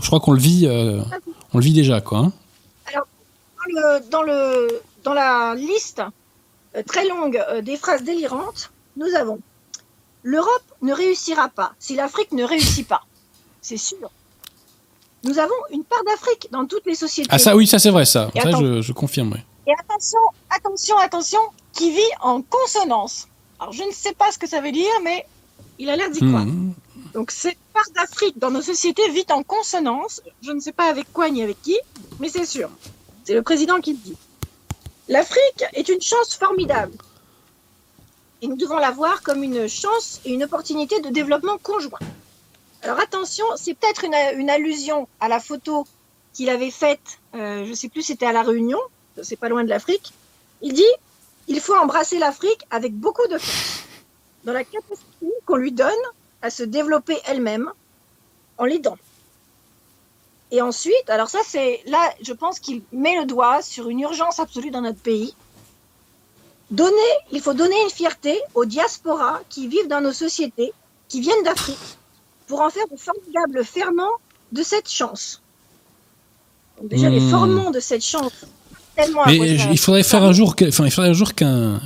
je 0.00 0.06
crois 0.06 0.20
qu'on 0.20 0.32
le 0.32 0.40
vit, 0.40 0.68
on 0.68 1.58
le 1.58 1.64
vit 1.64 1.72
déjà, 1.72 2.00
quoi. 2.00 2.18
Hein. 2.18 2.32
Alors, 2.86 3.06
dans, 3.66 3.80
le, 3.80 4.10
dans, 4.10 4.22
le, 4.22 4.80
dans 5.04 5.14
la 5.14 5.54
liste 5.54 6.02
euh, 6.76 6.82
très 6.86 7.06
longue 7.08 7.42
euh, 7.50 7.62
des 7.62 7.76
phrases 7.76 8.02
délirantes, 8.02 8.70
nous 8.96 9.14
avons 9.18 9.38
L'Europe 10.24 10.64
ne 10.82 10.92
réussira 10.92 11.48
pas 11.48 11.72
si 11.78 11.94
l'Afrique 11.94 12.32
ne 12.32 12.44
réussit 12.44 12.86
pas. 12.86 13.02
C'est 13.62 13.76
sûr. 13.76 14.10
Nous 15.24 15.38
avons 15.38 15.54
une 15.70 15.84
part 15.84 16.02
d'Afrique 16.04 16.48
dans 16.50 16.66
toutes 16.66 16.86
les 16.86 16.96
sociétés. 16.96 17.30
Ah 17.32 17.38
ça 17.38 17.56
oui, 17.56 17.66
ça 17.66 17.78
c'est 17.78 17.90
vrai 17.90 18.04
ça. 18.04 18.30
ça 18.34 18.50
je, 18.50 18.92
confirme. 18.92 19.36
Et 19.68 19.72
attention, 19.78 20.20
attention, 20.48 20.96
attention, 20.96 21.40
qui 21.74 21.90
vit 21.90 22.10
en 22.22 22.40
consonance. 22.40 23.28
Alors 23.60 23.74
je 23.74 23.82
ne 23.82 23.92
sais 23.92 24.14
pas 24.14 24.32
ce 24.32 24.38
que 24.38 24.48
ça 24.48 24.62
veut 24.62 24.72
dire, 24.72 24.90
mais 25.04 25.26
il 25.78 25.90
a 25.90 25.96
l'air 25.96 26.10
d'y 26.10 26.20
croire. 26.20 26.46
Hmm. 26.46 26.72
Donc 27.12 27.30
cette 27.30 27.58
part 27.74 27.84
d'Afrique 27.94 28.38
dans 28.38 28.50
nos 28.50 28.62
sociétés 28.62 29.10
vit 29.10 29.26
en 29.30 29.42
consonance. 29.42 30.22
Je 30.42 30.52
ne 30.52 30.60
sais 30.60 30.72
pas 30.72 30.88
avec 30.88 31.12
quoi 31.12 31.28
ni 31.28 31.42
avec 31.42 31.60
qui, 31.60 31.78
mais 32.18 32.30
c'est 32.30 32.46
sûr. 32.46 32.70
C'est 33.24 33.34
le 33.34 33.42
président 33.42 33.78
qui 33.80 33.92
le 33.92 33.98
dit. 33.98 34.16
L'Afrique 35.08 35.64
est 35.74 35.88
une 35.90 36.00
chance 36.00 36.34
formidable. 36.34 36.96
Et 38.40 38.46
nous 38.46 38.56
devons 38.56 38.78
la 38.78 38.90
voir 38.90 39.22
comme 39.22 39.42
une 39.42 39.68
chance 39.68 40.20
et 40.24 40.32
une 40.32 40.44
opportunité 40.44 41.00
de 41.00 41.10
développement 41.10 41.58
conjoint. 41.58 41.98
Alors 42.82 43.00
attention, 43.00 43.44
c'est 43.56 43.74
peut-être 43.74 44.04
une, 44.04 44.48
allusion 44.48 45.08
à 45.20 45.28
la 45.28 45.40
photo 45.40 45.86
qu'il 46.32 46.48
avait 46.48 46.70
faite, 46.70 47.18
euh, 47.34 47.64
je 47.64 47.70
ne 47.70 47.74
sais 47.74 47.88
plus, 47.88 48.02
c'était 48.02 48.26
à 48.26 48.32
La 48.32 48.42
Réunion, 48.42 48.78
c'est 49.22 49.36
pas 49.36 49.48
loin 49.48 49.64
de 49.64 49.68
l'Afrique. 49.68 50.12
Il 50.62 50.72
dit 50.72 50.92
il 51.48 51.60
faut 51.60 51.74
embrasser 51.74 52.18
l'Afrique 52.18 52.64
avec 52.70 52.94
beaucoup 52.94 53.26
de 53.28 53.38
force, 53.38 53.84
dans 54.44 54.52
la 54.52 54.64
capacité 54.64 55.26
qu'on 55.46 55.56
lui 55.56 55.72
donne 55.72 55.92
à 56.42 56.50
se 56.50 56.62
développer 56.62 57.18
elle-même 57.26 57.72
en 58.58 58.64
l'aidant. 58.64 58.98
Et 60.50 60.62
ensuite, 60.62 61.08
alors 61.08 61.28
ça 61.28 61.40
c'est 61.44 61.82
là, 61.86 62.14
je 62.22 62.32
pense 62.32 62.60
qu'il 62.60 62.82
met 62.92 63.16
le 63.16 63.26
doigt 63.26 63.62
sur 63.62 63.88
une 63.88 64.00
urgence 64.00 64.38
absolue 64.38 64.70
dans 64.70 64.82
notre 64.82 65.00
pays. 65.00 65.34
Donner, 66.70 67.12
il 67.32 67.40
faut 67.40 67.54
donner 67.54 67.82
une 67.82 67.90
fierté 67.90 68.38
aux 68.54 68.66
diasporas 68.66 69.40
qui 69.48 69.68
vivent 69.68 69.88
dans 69.88 70.02
nos 70.02 70.12
sociétés, 70.12 70.72
qui 71.08 71.20
viennent 71.20 71.42
d'Afrique, 71.42 71.98
pour 72.46 72.60
en 72.60 72.68
faire 72.68 72.86
de 72.90 72.96
formidables 72.96 73.64
ferments 73.64 74.12
de 74.52 74.62
cette 74.62 74.88
chance. 74.88 75.42
déjà, 76.82 77.08
les 77.08 77.20
hmm. 77.20 77.30
formants 77.30 77.70
de 77.70 77.80
cette 77.80 78.04
chance. 78.04 78.44
Mais 79.26 79.36
il 79.36 79.78
faudrait 79.78 80.02
faire 80.02 80.24
un 80.24 80.32
jour, 80.32 80.54
enfin, 80.68 80.84
il 80.84 80.90
faudrait 80.90 81.10
un 81.10 81.14
jour 81.14 81.34
qu'un 81.34 81.80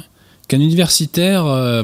qu'un 0.48 0.60
universitaire 0.60 1.46
euh, 1.46 1.82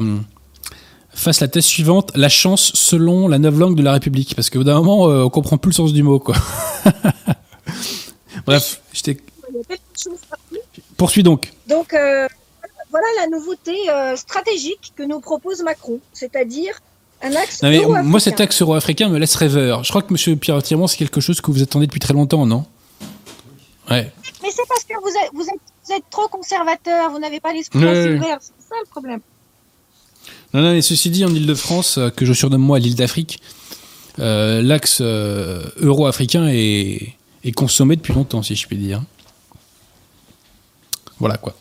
fasse 1.10 1.40
la 1.40 1.48
thèse 1.48 1.64
suivante 1.64 2.12
la 2.14 2.28
chance 2.28 2.72
selon 2.74 3.28
la 3.28 3.38
neuve 3.38 3.58
langue 3.58 3.76
de 3.76 3.82
la 3.82 3.92
République, 3.92 4.34
parce 4.34 4.50
qu'au 4.50 4.58
bout 4.58 4.64
d'un 4.64 4.74
moment, 4.74 5.08
euh, 5.08 5.24
on 5.24 5.30
comprend 5.30 5.58
plus 5.58 5.70
le 5.70 5.74
sens 5.74 5.92
du 5.92 6.02
mot, 6.02 6.18
quoi. 6.18 6.34
Bref, 8.46 8.80
j'étais. 8.92 9.18
Poursuis 10.96 11.22
donc. 11.22 11.52
Donc 11.68 11.94
euh, 11.94 12.26
voilà 12.90 13.06
la 13.20 13.28
nouveauté 13.28 13.76
stratégique 14.16 14.92
que 14.96 15.02
nous 15.02 15.20
propose 15.20 15.62
Macron, 15.62 16.00
c'est-à-dire 16.12 16.80
un 17.22 17.34
axe 17.34 17.62
non, 17.62 17.70
mais 17.70 18.02
Moi, 18.02 18.20
cet 18.20 18.40
axe 18.40 18.62
euro-africain 18.62 19.08
me 19.08 19.18
laisse 19.18 19.34
rêveur. 19.34 19.84
Je 19.84 19.90
crois 19.90 20.02
que 20.02 20.12
M. 20.12 20.38
Pierre 20.38 20.62
Tirmont, 20.62 20.86
c'est 20.86 20.96
quelque 20.96 21.20
chose 21.20 21.40
que 21.40 21.50
vous 21.50 21.62
attendez 21.62 21.86
depuis 21.86 22.00
très 22.00 22.14
longtemps, 22.14 22.46
non? 22.46 22.64
Ouais. 23.90 24.12
Mais 24.42 24.50
c'est 24.50 24.66
parce 24.68 24.84
que 24.84 24.94
vous 25.00 25.08
êtes, 25.08 25.30
vous 25.32 25.94
êtes, 25.94 26.04
trop 26.10 26.28
conservateur, 26.28 27.10
vous 27.10 27.18
n'avez 27.18 27.40
pas 27.40 27.52
l'esprit 27.52 27.78
ouvert, 27.78 28.38
c'est 28.40 28.68
ça 28.68 28.76
le 28.80 28.88
problème. 28.90 29.20
Non, 30.54 30.62
non, 30.62 30.72
mais 30.72 30.82
ceci 30.82 31.10
dit, 31.10 31.24
en 31.24 31.34
Ile-de-France, 31.34 31.98
euh, 31.98 32.10
que 32.10 32.24
je 32.24 32.32
surnomme 32.32 32.62
moi 32.62 32.78
l'île 32.78 32.94
d'Afrique, 32.94 33.40
euh, 34.18 34.62
l'axe 34.62 34.98
euh, 35.00 35.62
euro-africain 35.76 36.48
est, 36.48 37.14
est, 37.44 37.52
consommé 37.52 37.96
depuis 37.96 38.14
longtemps, 38.14 38.42
si 38.42 38.54
je 38.54 38.66
puis 38.66 38.76
dire. 38.76 39.02
Voilà 41.18 41.36
quoi. 41.36 41.54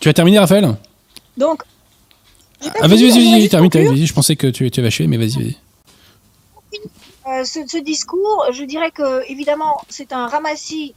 Tu 0.00 0.08
as 0.08 0.14
terminé, 0.14 0.38
Raphaël? 0.38 0.76
Donc. 1.36 1.62
Ah, 2.62 2.88
vas-y, 2.88 3.08
vas-y, 3.08 3.30
vas-y, 3.30 3.48
termine, 3.48 3.70
termine, 3.70 4.06
Je 4.06 4.12
pensais 4.12 4.36
que 4.36 4.46
tu, 4.46 4.70
tu 4.70 4.80
avais 4.80 4.88
achevé, 4.88 5.06
mais 5.06 5.16
vas-y, 5.16 5.34
vas-y. 5.34 5.56
Euh, 7.30 7.44
ce, 7.44 7.78
discours, 7.78 8.46
je 8.50 8.64
dirais 8.64 8.90
que 8.90 9.28
évidemment, 9.30 9.80
c'est 9.88 10.12
un 10.12 10.26
ramassis 10.26 10.94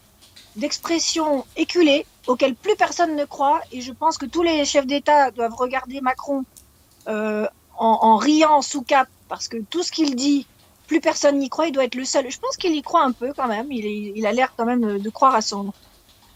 d'expressions 0.56 1.46
éculées 1.58 2.06
auxquelles 2.28 2.56
plus 2.56 2.76
personne 2.76 3.16
ne 3.16 3.26
croit. 3.26 3.62
Et 3.72 3.82
je 3.82 3.92
pense 3.92 4.18
que 4.18 4.26
tous 4.26 4.42
les 4.42 4.66
chefs 4.66 4.88
d'État 4.88 5.32
doivent 5.32 5.56
regarder 5.56 6.02
Macron 6.02 6.44
euh, 7.08 7.46
en, 7.78 8.16
riant 8.18 8.62
sous 8.62 8.82
cap, 8.82 9.08
parce 9.28 9.48
que 9.48 9.58
tout 9.70 9.84
ce 9.84 9.92
qu'il 9.92 10.16
dit, 10.16 10.48
plus 10.88 11.02
personne 11.02 11.38
n'y 11.38 11.50
croit. 11.50 11.68
Il 11.68 11.72
doit 11.72 11.86
être 11.86 11.96
le 11.96 12.06
seul. 12.06 12.30
Je 12.32 12.40
pense 12.40 12.58
qu'il 12.58 12.76
y 12.76 12.82
croit 12.82 13.04
un 13.04 13.12
peu 13.12 13.34
quand 13.36 13.48
même. 13.48 13.72
Il, 13.72 14.26
a 14.26 14.32
l'air 14.32 14.54
quand 14.56 14.66
même 14.66 15.00
de, 15.00 15.10
croire 15.10 15.36
à 15.36 15.42
son 15.42 15.74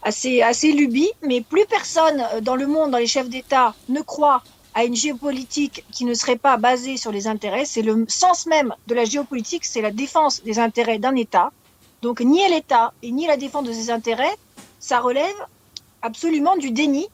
à 0.02 0.12
ses, 0.12 0.42
à 0.42 0.52
ses 0.52 0.72
lubies, 0.72 1.10
mais 1.22 1.40
plus 1.40 1.66
personne 1.66 2.24
dans 2.42 2.54
le 2.54 2.68
monde, 2.68 2.92
dans 2.92 2.98
les 2.98 3.08
chefs 3.08 3.28
d'État, 3.28 3.74
ne 3.88 4.00
croit 4.00 4.42
à 4.78 4.84
une 4.84 4.94
géopolitique 4.94 5.84
qui 5.90 6.04
ne 6.04 6.14
serait 6.14 6.38
pas 6.38 6.56
basée 6.56 6.96
sur 6.96 7.10
les 7.10 7.26
intérêts. 7.26 7.64
C'est 7.64 7.82
le 7.82 8.04
sens 8.06 8.46
même 8.46 8.72
de 8.86 8.94
la 8.94 9.04
géopolitique, 9.04 9.64
c'est 9.64 9.80
la 9.80 9.90
défense 9.90 10.40
des 10.44 10.60
intérêts 10.60 11.00
d'un 11.00 11.16
État. 11.16 11.50
Donc 12.00 12.20
ni 12.20 12.48
l'État 12.48 12.92
et 13.02 13.10
ni 13.10 13.26
la 13.26 13.36
défense 13.36 13.64
de 13.64 13.72
ses 13.72 13.90
intérêts, 13.90 14.36
ça 14.78 15.00
relève 15.00 15.34
absolument 16.00 16.56
du 16.56 16.70
déni, 16.70 17.08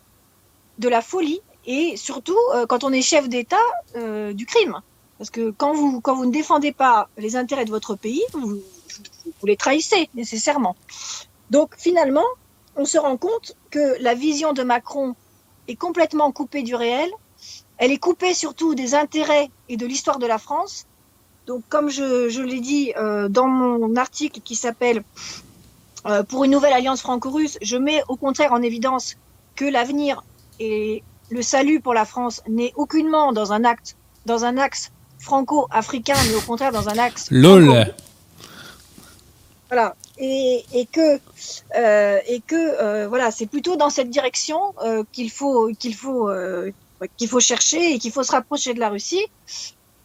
de 0.78 0.90
la 0.90 1.00
folie 1.00 1.40
et 1.64 1.96
surtout 1.96 2.36
euh, 2.54 2.66
quand 2.66 2.84
on 2.84 2.92
est 2.92 3.00
chef 3.00 3.30
d'État 3.30 3.66
euh, 3.96 4.34
du 4.34 4.44
crime. 4.44 4.82
Parce 5.16 5.30
que 5.30 5.50
quand 5.50 5.72
vous, 5.72 6.02
quand 6.02 6.16
vous 6.16 6.26
ne 6.26 6.32
défendez 6.32 6.72
pas 6.72 7.08
les 7.16 7.34
intérêts 7.34 7.64
de 7.64 7.70
votre 7.70 7.94
pays, 7.94 8.24
vous 8.34 8.60
les 9.42 9.56
trahissez 9.56 10.10
nécessairement. 10.12 10.76
Donc 11.48 11.70
finalement, 11.78 12.28
on 12.76 12.84
se 12.84 12.98
rend 12.98 13.16
compte 13.16 13.56
que 13.70 13.96
la 14.02 14.12
vision 14.12 14.52
de 14.52 14.62
Macron 14.62 15.14
est 15.66 15.76
complètement 15.76 16.30
coupée 16.30 16.62
du 16.62 16.74
réel 16.74 17.10
elle 17.78 17.90
est 17.90 17.98
coupée 17.98 18.34
surtout 18.34 18.74
des 18.74 18.94
intérêts 18.94 19.50
et 19.68 19.76
de 19.76 19.86
l'histoire 19.86 20.18
de 20.18 20.26
la 20.26 20.38
France. 20.38 20.86
Donc, 21.46 21.62
comme 21.68 21.90
je, 21.90 22.40
l'ai 22.40 22.60
dit 22.60 22.92
euh, 22.96 23.28
dans 23.28 23.48
mon 23.48 23.96
article 23.96 24.40
qui 24.40 24.54
s'appelle 24.54 25.02
euh, 26.06 26.22
Pour 26.22 26.44
une 26.44 26.52
nouvelle 26.52 26.72
alliance 26.72 27.02
franco-russe, 27.02 27.58
je 27.60 27.76
mets 27.76 28.02
au 28.08 28.16
contraire 28.16 28.52
en 28.52 28.62
évidence 28.62 29.16
que 29.56 29.64
l'avenir 29.64 30.24
et 30.60 31.02
le 31.30 31.42
salut 31.42 31.80
pour 31.80 31.94
la 31.94 32.04
France 32.04 32.42
n'est 32.48 32.72
aucunement 32.76 33.32
dans 33.32 33.52
un 33.52 33.64
acte, 33.64 33.96
dans 34.24 34.44
un 34.44 34.56
axe 34.56 34.90
franco-africain, 35.18 36.16
mais 36.28 36.34
au 36.34 36.40
contraire 36.40 36.72
dans 36.72 36.88
un 36.88 36.98
axe. 36.98 37.28
LOL. 37.30 37.94
Voilà. 39.68 39.96
Et, 40.16 40.62
que 40.92 41.18
euh, 41.76 42.20
et 42.28 42.40
que 42.40 43.06
voilà, 43.06 43.32
c'est 43.32 43.46
plutôt 43.46 43.74
dans 43.74 43.90
cette 43.90 44.10
direction 44.10 44.60
qu'il 45.12 45.30
faut 45.30 45.72
qu'il 45.76 45.96
faut 45.96 46.28
qu'il 47.16 47.28
faut 47.28 47.40
chercher 47.40 47.94
et 47.94 47.98
qu'il 47.98 48.12
faut 48.12 48.22
se 48.22 48.32
rapprocher 48.32 48.74
de 48.74 48.80
la 48.80 48.88
Russie. 48.88 49.26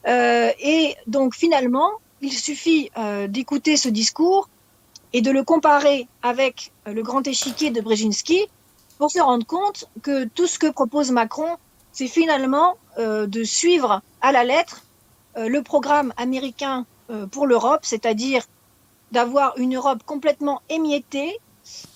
Euh, 0.07 0.51
et 0.59 0.95
donc 1.07 1.35
finalement, 1.35 1.91
il 2.21 2.33
suffit 2.33 2.91
euh, 2.97 3.27
d'écouter 3.27 3.77
ce 3.77 3.89
discours 3.89 4.49
et 5.13 5.21
de 5.21 5.31
le 5.31 5.43
comparer 5.43 6.07
avec 6.21 6.71
euh, 6.87 6.93
le 6.93 7.03
grand 7.03 7.25
échiquier 7.27 7.71
de 7.71 7.81
Brzezinski 7.81 8.47
pour 8.97 9.11
se 9.11 9.19
rendre 9.19 9.45
compte 9.45 9.85
que 10.01 10.25
tout 10.25 10.47
ce 10.47 10.59
que 10.59 10.67
propose 10.67 11.11
Macron, 11.11 11.57
c'est 11.91 12.07
finalement 12.07 12.77
de 12.97 13.43
suivre 13.45 14.01
à 14.21 14.33
la 14.33 14.43
lettre 14.43 14.83
le 15.37 15.61
programme 15.61 16.13
américain 16.17 16.85
pour 17.31 17.47
l'Europe, 17.47 17.79
c'est-à-dire 17.83 18.43
d'avoir 19.13 19.57
une 19.57 19.75
Europe 19.75 20.03
complètement 20.05 20.61
émiettée, 20.69 21.39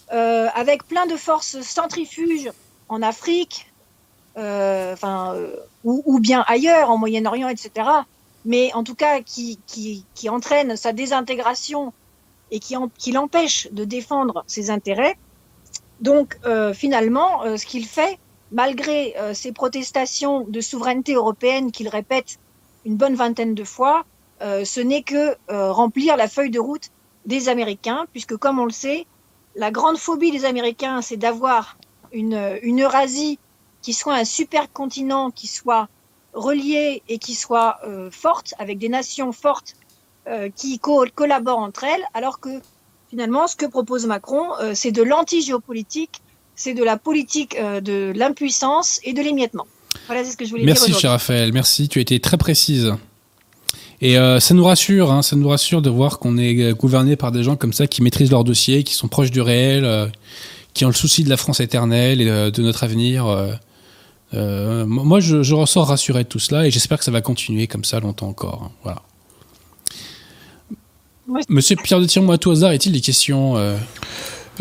avec 0.10 0.88
plein 0.88 1.06
de 1.08 1.18
forces 1.18 1.62
centrifuges 1.62 2.50
en 2.88 3.02
Afrique, 3.02 3.73
enfin, 4.36 5.36
euh, 5.36 5.56
ou, 5.84 6.20
bien 6.20 6.44
ailleurs, 6.48 6.90
en 6.90 6.98
Moyen-Orient, 6.98 7.50
etc. 7.50 7.88
Mais 8.46 8.74
en 8.74 8.84
tout 8.84 8.96
cas, 8.96 9.22
qui, 9.22 9.60
qui, 9.68 10.06
qui 10.16 10.30
entraîne 10.30 10.76
sa 10.76 10.94
désintégration 10.94 11.94
et 12.52 12.60
qui, 12.60 12.76
qui 12.98 13.12
l'empêche 13.12 13.68
de 13.72 13.84
défendre 13.84 14.44
ses 14.48 14.70
intérêts. 14.70 15.18
Donc, 16.02 16.38
euh, 16.46 16.74
finalement, 16.74 17.42
ce 17.58 17.66
qu'il 17.66 17.86
fait, 17.86 18.20
malgré 18.52 19.16
ses 19.34 19.52
protestations 19.52 20.42
de 20.42 20.62
souveraineté 20.62 21.14
européenne 21.14 21.72
qu'il 21.72 21.88
répète 21.88 22.38
une 22.86 22.96
bonne 22.96 23.16
vingtaine 23.16 23.56
de 23.56 23.64
fois, 23.64 24.06
ce 24.42 24.80
n'est 24.82 25.04
que 25.04 25.36
remplir 25.50 26.18
la 26.18 26.28
feuille 26.28 26.52
de 26.52 26.60
route 26.60 26.92
des 27.26 27.50
Américains, 27.50 28.06
puisque 28.12 28.36
comme 28.36 28.60
on 28.60 28.66
le 28.66 28.72
sait, 28.72 29.08
la 29.56 29.72
grande 29.72 29.98
phobie 29.98 30.32
des 30.32 30.46
Américains, 30.46 31.02
c'est 31.02 31.18
d'avoir 31.18 31.78
une, 32.12 32.60
une 32.62 32.82
Eurasie 32.82 33.40
qui 33.84 33.94
soit 33.94 34.16
un 34.16 34.26
super 34.26 34.72
continent 34.72 35.30
qui 35.30 35.46
soit 35.46 35.88
relié 36.34 37.04
et 37.10 37.20
qui 37.20 37.36
soit 37.36 37.78
euh, 37.86 38.10
forte, 38.12 38.54
avec 38.58 38.80
des 38.80 38.90
nations 38.90 39.32
fortes 39.32 39.76
euh, 40.28 40.50
qui 40.56 40.80
collaborent 40.80 41.60
entre 41.60 41.84
elles, 41.84 42.02
alors 42.14 42.40
que 42.40 42.50
finalement, 43.10 43.48
ce 43.48 43.56
que 43.56 43.66
propose 43.66 44.08
Macron, 44.08 44.46
euh, 44.62 44.72
c'est 44.74 44.92
de 44.92 45.04
l'anti-géopolitique, 45.04 46.22
c'est 46.56 46.74
de 46.74 46.84
la 46.84 46.98
politique 46.98 47.58
de 47.60 48.14
l'impuissance 48.16 49.00
et 49.04 49.14
de 49.14 49.22
l'émiettement. 49.22 49.66
Voilà, 50.06 50.24
c'est 50.24 50.32
ce 50.32 50.38
que 50.38 50.46
je 50.46 50.52
voulais 50.52 50.66
merci, 50.66 50.86
dire. 50.86 50.90
Merci, 50.92 51.02
cher 51.02 51.12
Raphaël. 51.12 51.52
Merci. 51.52 51.90
Tu 51.90 51.98
as 52.00 52.04
été 52.04 52.20
très 52.20 52.38
précise. 52.38 52.94
Et 54.02 54.16
ça 54.16 54.54
nous 54.54 54.64
rassure, 54.64 55.12
hein, 55.12 55.24
ça 55.24 55.36
nous 55.36 55.50
rassure 55.50 55.82
de 55.82 55.90
voir 55.90 56.20
qu'on 56.20 56.38
est 56.38 56.78
gouverné 56.78 57.16
par 57.16 57.32
des 57.32 57.42
gens 57.42 57.56
comme 57.56 57.74
ça 57.74 57.88
qui 57.88 58.04
maîtrisent 58.04 58.30
leur 58.30 58.44
dossier, 58.44 58.84
qui 58.84 58.94
sont 58.94 59.08
proches 59.08 59.32
du 59.32 59.42
réel, 59.42 60.12
qui 60.76 60.86
ont 60.86 60.90
le 60.90 60.94
souci 60.94 61.24
de 61.24 61.30
la 61.30 61.38
France 61.38 61.60
éternelle 61.60 62.22
et 62.22 62.52
de 62.52 62.62
notre 62.62 62.84
avenir. 62.84 63.26
Euh, 64.34 64.86
moi, 64.88 65.20
je, 65.20 65.54
ressors 65.54 65.88
rassuré 65.88 66.24
de 66.24 66.30
tout 66.30 66.40
cela 66.40 66.66
et 66.66 66.72
j'espère 66.72 66.98
que 66.98 67.04
ça 67.04 67.12
va 67.12 67.22
continuer 67.22 67.68
comme 67.68 67.84
ça 67.84 68.00
longtemps 68.00 68.30
encore. 68.30 68.64
Hein. 68.66 68.72
Voilà. 68.84 69.02
Monsieur 71.50 71.76
Pierre 71.78 72.00
de 72.02 72.06
Tirmont, 72.06 72.32
à 72.34 72.38
tout 72.38 72.52
hasard, 72.52 72.72
est-il 72.72 72.92
des 72.92 73.02
questions 73.02 73.56
euh? 73.58 73.78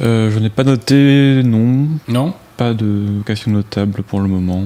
Euh, 0.00 0.30
je 0.30 0.38
n'ai 0.38 0.48
pas 0.50 0.64
noté, 0.64 1.42
non. 1.44 1.88
Non? 2.08 2.32
Pas 2.56 2.72
de 2.74 3.06
questions 3.26 3.50
notables 3.50 4.02
pour 4.02 4.20
le 4.20 4.28
moment. 4.28 4.64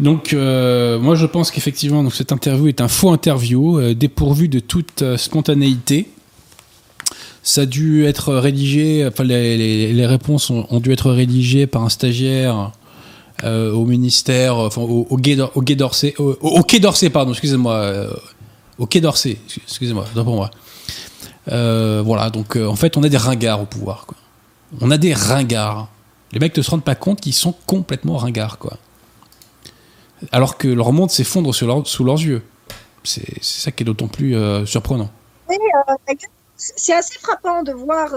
Donc, 0.00 0.32
euh, 0.32 0.98
moi, 0.98 1.14
je 1.14 1.26
pense 1.26 1.50
qu'effectivement, 1.50 2.02
donc 2.02 2.14
cette 2.14 2.32
interview 2.32 2.68
est 2.68 2.80
un 2.80 2.88
faux 2.88 3.10
interview, 3.10 3.78
euh, 3.78 3.94
dépourvu 3.94 4.48
de 4.48 4.60
toute 4.60 5.02
euh, 5.02 5.16
spontanéité. 5.16 6.08
Ça 7.42 7.62
a 7.62 7.66
dû 7.66 8.04
être 8.04 8.34
rédigé, 8.34 9.06
enfin, 9.06 9.24
les, 9.24 9.56
les- 9.56 9.92
les 9.92 10.06
réponses 10.06 10.50
ont, 10.50 10.66
ont 10.70 10.80
dû 10.80 10.92
être 10.92 11.10
rédigées 11.10 11.66
par 11.66 11.82
un 11.82 11.88
stagiaire 11.88 12.72
euh, 13.44 13.72
au 13.72 13.84
ministère, 13.84 14.56
enfin, 14.56 14.82
au, 14.82 15.16
Quai 15.16 15.36
d'Orsay, 15.76 16.14
au, 16.18 16.62
Quai 16.62 16.80
d'Orsay, 16.80 17.08
pardon, 17.08 17.30
excusez-moi, 17.30 17.74
euh, 17.74 18.10
au 18.78 18.86
Quai 18.86 19.00
d'Orsay, 19.00 19.38
excusez-moi, 19.62 20.06
pour 20.12 20.34
moi. 20.34 20.50
Euh, 21.50 22.02
voilà, 22.04 22.30
donc 22.30 22.56
en 22.56 22.74
fait, 22.74 22.96
on 22.96 23.02
a 23.04 23.08
des 23.08 23.16
ringards 23.16 23.62
au 23.62 23.66
pouvoir. 23.66 24.06
On 24.80 24.90
a 24.90 24.98
des 24.98 25.14
ringards. 25.14 25.88
Les 26.32 26.40
mecs 26.40 26.56
ne 26.56 26.62
se 26.62 26.70
rendent 26.70 26.84
pas 26.84 26.96
compte 26.96 27.20
qu'ils 27.20 27.32
sont 27.32 27.54
complètement 27.66 28.16
ringards, 28.16 28.58
quoi 28.58 28.76
alors 30.32 30.58
que 30.58 30.66
leur 30.66 30.90
monde 30.90 31.12
s'effondre 31.12 31.54
sous 31.54 32.04
leurs 32.04 32.20
yeux. 32.20 32.42
C'est 33.04 33.40
ça 33.40 33.70
qui 33.70 33.84
est 33.84 33.86
d'autant 33.86 34.08
plus 34.08 34.34
surprenant. 34.66 35.10
Oui, 35.48 35.56
c'est 36.56 36.92
assez 36.92 37.20
frappant 37.20 37.62
de 37.62 37.70
voir 37.70 38.14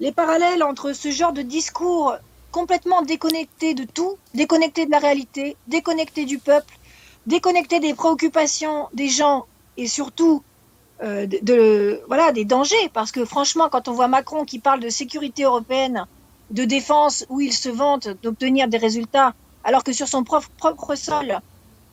les 0.00 0.12
parallèles 0.12 0.62
entre 0.62 0.92
ce 0.92 1.10
genre 1.10 1.32
de 1.32 1.40
discours 1.40 2.18
complètement 2.54 3.02
déconnecté 3.02 3.74
de 3.74 3.82
tout, 3.82 4.16
déconnecté 4.32 4.86
de 4.86 4.92
la 4.92 5.00
réalité, 5.00 5.56
déconnecté 5.66 6.24
du 6.24 6.38
peuple, 6.38 6.72
déconnecté 7.26 7.80
des 7.80 7.94
préoccupations 7.94 8.86
des 8.92 9.08
gens 9.08 9.46
et 9.76 9.88
surtout 9.88 10.40
euh, 11.02 11.26
de, 11.26 12.00
voilà 12.06 12.30
des 12.30 12.44
dangers. 12.44 12.88
Parce 12.92 13.10
que 13.10 13.24
franchement, 13.24 13.68
quand 13.68 13.88
on 13.88 13.92
voit 13.92 14.06
Macron 14.06 14.44
qui 14.44 14.60
parle 14.60 14.78
de 14.78 14.88
sécurité 14.88 15.42
européenne, 15.42 16.06
de 16.52 16.64
défense, 16.64 17.26
où 17.28 17.40
il 17.40 17.52
se 17.52 17.68
vante 17.68 18.06
d'obtenir 18.22 18.68
des 18.68 18.78
résultats, 18.78 19.34
alors 19.64 19.82
que 19.82 19.92
sur 19.92 20.06
son 20.06 20.22
propre, 20.22 20.48
propre 20.56 20.94
sol, 20.94 21.40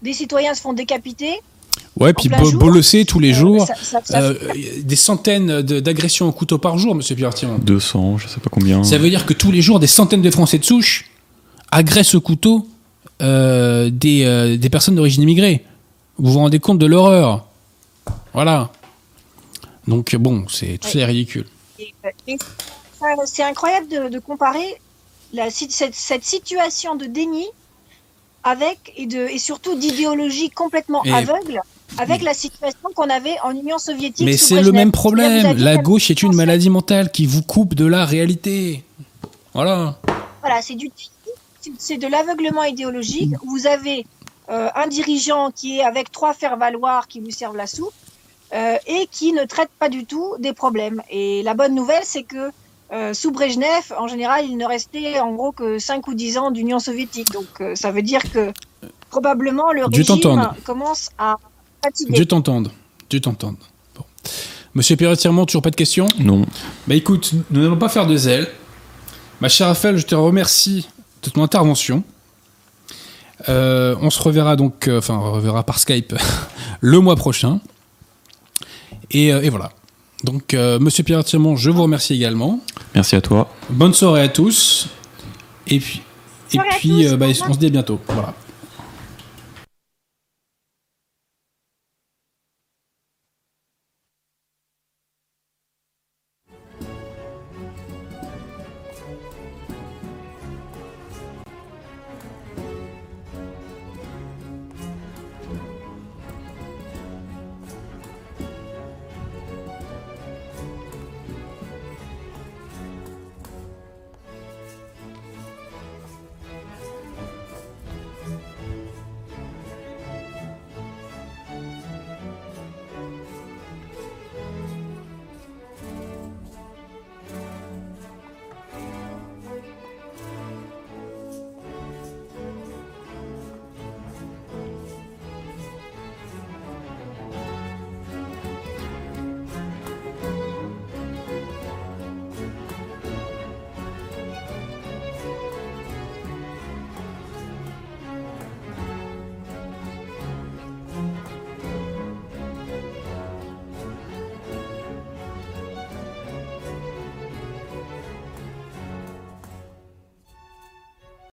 des 0.03 0.13
citoyens 0.13 0.53
se 0.53 0.61
font 0.61 0.73
décapiter. 0.73 1.41
Ouais, 1.99 2.13
puis 2.13 2.29
plein 2.29 2.39
bo- 2.39 2.49
jour, 2.49 2.59
Bolossé 2.59 3.05
tous 3.05 3.19
les 3.19 3.31
euh, 3.31 3.35
jours, 3.35 3.67
ça- 3.67 3.75
ça- 3.75 4.01
ça- 4.03 4.21
euh, 4.21 4.35
des 4.81 4.95
centaines 4.95 5.61
d'agressions 5.61 6.27
au 6.27 6.31
couteau 6.31 6.57
par 6.57 6.77
jour, 6.77 6.95
monsieur 6.95 7.15
Pierre-Tirmont. 7.15 7.59
200, 7.59 8.17
je 8.17 8.27
sais 8.27 8.39
pas 8.39 8.49
combien. 8.49 8.83
Ça 8.83 8.97
veut 8.97 9.09
dire 9.09 9.25
que 9.25 9.33
tous 9.33 9.51
les 9.51 9.61
jours, 9.61 9.79
des 9.79 9.87
centaines 9.87 10.21
de 10.21 10.31
Français 10.31 10.57
de 10.57 10.63
souche 10.65 11.05
agressent 11.69 12.15
au 12.15 12.21
couteau 12.21 12.67
euh, 13.21 13.89
des, 13.91 14.23
euh, 14.25 14.57
des 14.57 14.69
personnes 14.69 14.95
d'origine 14.95 15.21
immigrée. 15.23 15.63
Vous 16.17 16.31
vous 16.31 16.39
rendez 16.39 16.59
compte 16.59 16.79
de 16.79 16.85
l'horreur 16.85 17.45
Voilà. 18.33 18.71
Donc 19.87 20.15
bon, 20.15 20.45
c'est 20.49 20.77
tout 20.79 20.87
ça 20.87 20.99
est 20.99 21.05
ridicule. 21.05 21.45
C'est 23.25 23.43
incroyable 23.43 23.87
de, 23.89 24.09
de 24.09 24.19
comparer 24.19 24.75
la, 25.33 25.49
cette, 25.49 25.93
cette 25.93 26.23
situation 26.23 26.95
de 26.95 27.05
déni 27.05 27.45
avec 28.43 28.93
et, 28.97 29.05
de, 29.05 29.27
et 29.27 29.37
surtout 29.37 29.75
d'idéologie 29.77 30.49
complètement 30.49 31.03
Et- 31.05 31.11
aveugle 31.11 31.61
avec 31.97 32.21
la 32.21 32.33
situation 32.33 32.89
qu'on 32.95 33.09
avait 33.09 33.35
en 33.43 33.51
Union 33.51 33.77
soviétique. 33.77 34.25
Mais 34.25 34.37
c'est 34.37 34.61
le 34.61 34.71
même 34.71 34.91
problème. 34.91 35.57
La 35.57 35.77
gauche 35.77 36.09
est 36.11 36.21
une 36.23 36.35
maladie 36.35 36.69
mentale 36.69 37.11
qui 37.11 37.25
vous 37.25 37.41
coupe 37.41 37.73
de 37.75 37.85
la 37.85 38.05
réalité. 38.05 38.83
Voilà. 39.53 39.97
Voilà, 40.41 40.61
c'est 40.61 40.75
du 40.75 40.89
c'est- 41.77 41.97
de 41.97 42.07
l'aveuglement 42.07 42.63
idéologique. 42.63 43.33
Vous 43.45 43.67
avez 43.67 44.05
euh, 44.49 44.69
un 44.75 44.87
dirigeant 44.87 45.51
qui 45.51 45.79
est 45.79 45.83
avec 45.83 46.11
trois 46.11 46.33
faire-valoir 46.33 47.07
qui 47.07 47.19
vous 47.19 47.29
servent 47.31 47.55
la 47.57 47.67
soupe 47.67 47.93
euh, 48.53 48.75
et 48.87 49.07
qui 49.11 49.33
ne 49.33 49.43
traite 49.45 49.69
pas 49.77 49.87
du 49.89 50.05
tout 50.05 50.33
des 50.39 50.53
problèmes. 50.53 51.01
Et 51.09 51.43
la 51.43 51.53
bonne 51.53 51.75
nouvelle, 51.75 52.03
c'est 52.03 52.23
que 52.23 52.51
euh, 52.91 53.13
sous 53.13 53.31
Brejnev, 53.31 53.93
en 53.97 54.07
général, 54.07 54.45
il 54.45 54.57
ne 54.57 54.65
restait 54.65 55.19
en 55.19 55.33
gros 55.33 55.51
que 55.51 55.77
5 55.79 56.07
ou 56.07 56.13
10 56.15 56.37
ans 56.37 56.51
d'Union 56.51 56.79
soviétique. 56.79 57.31
Donc 57.31 57.61
ça 57.75 57.91
veut 57.91 58.01
dire 58.01 58.21
que 58.33 58.51
probablement 59.09 59.71
le 59.71 59.87
Dieu 59.89 60.03
régime 60.03 60.49
commence 60.65 61.09
à 61.17 61.37
Dieu 62.09 62.25
t'entende. 62.25 62.71
Dieu 63.09 63.19
t'entende. 63.19 63.55
Bon. 63.95 64.03
Monsieur 64.73 64.95
Pierre-Tirmont, 64.95 65.45
toujours 65.45 65.61
pas 65.61 65.71
de 65.71 65.75
questions? 65.75 66.07
Non. 66.19 66.45
Bah 66.87 66.95
écoute, 66.95 67.33
nous 67.49 67.61
n'allons 67.61 67.77
pas 67.77 67.89
faire 67.89 68.07
de 68.07 68.15
zèle. 68.15 68.47
Ma 69.41 69.49
chère 69.49 69.67
Raphaël, 69.67 69.97
je 69.97 70.05
te 70.05 70.15
remercie 70.15 70.87
de 71.23 71.29
ton 71.29 71.43
intervention. 71.43 72.03
Euh, 73.49 73.95
on 74.01 74.09
se 74.09 74.21
reverra 74.21 74.55
donc, 74.55 74.87
euh, 74.87 74.99
enfin, 74.99 75.15
on 75.15 75.31
reverra 75.31 75.63
par 75.63 75.79
Skype 75.79 76.13
le 76.79 76.99
mois 76.99 77.15
prochain. 77.15 77.59
Et, 79.09 79.33
euh, 79.33 79.41
et 79.41 79.49
voilà. 79.49 79.71
Donc, 80.23 80.53
euh, 80.53 80.77
Monsieur 80.79 81.03
Pierre 81.03 81.23
Tirmont, 81.23 81.55
je 81.55 81.71
vous 81.71 81.81
remercie 81.81 82.13
également. 82.13 82.59
Merci 82.93 83.15
à 83.15 83.21
toi. 83.21 83.49
Bonne 83.69 83.93
soirée 83.93 84.21
à 84.21 84.29
tous. 84.29 84.87
Et 85.67 85.79
puis, 85.79 86.01
et 86.53 86.59
puis 86.77 86.89
tous, 86.89 87.13
euh, 87.13 87.17
bah, 87.17 87.25
on 87.47 87.53
se 87.53 87.57
dit 87.57 87.65
à 87.65 87.69
bientôt. 87.69 87.99
Voilà. 88.07 88.33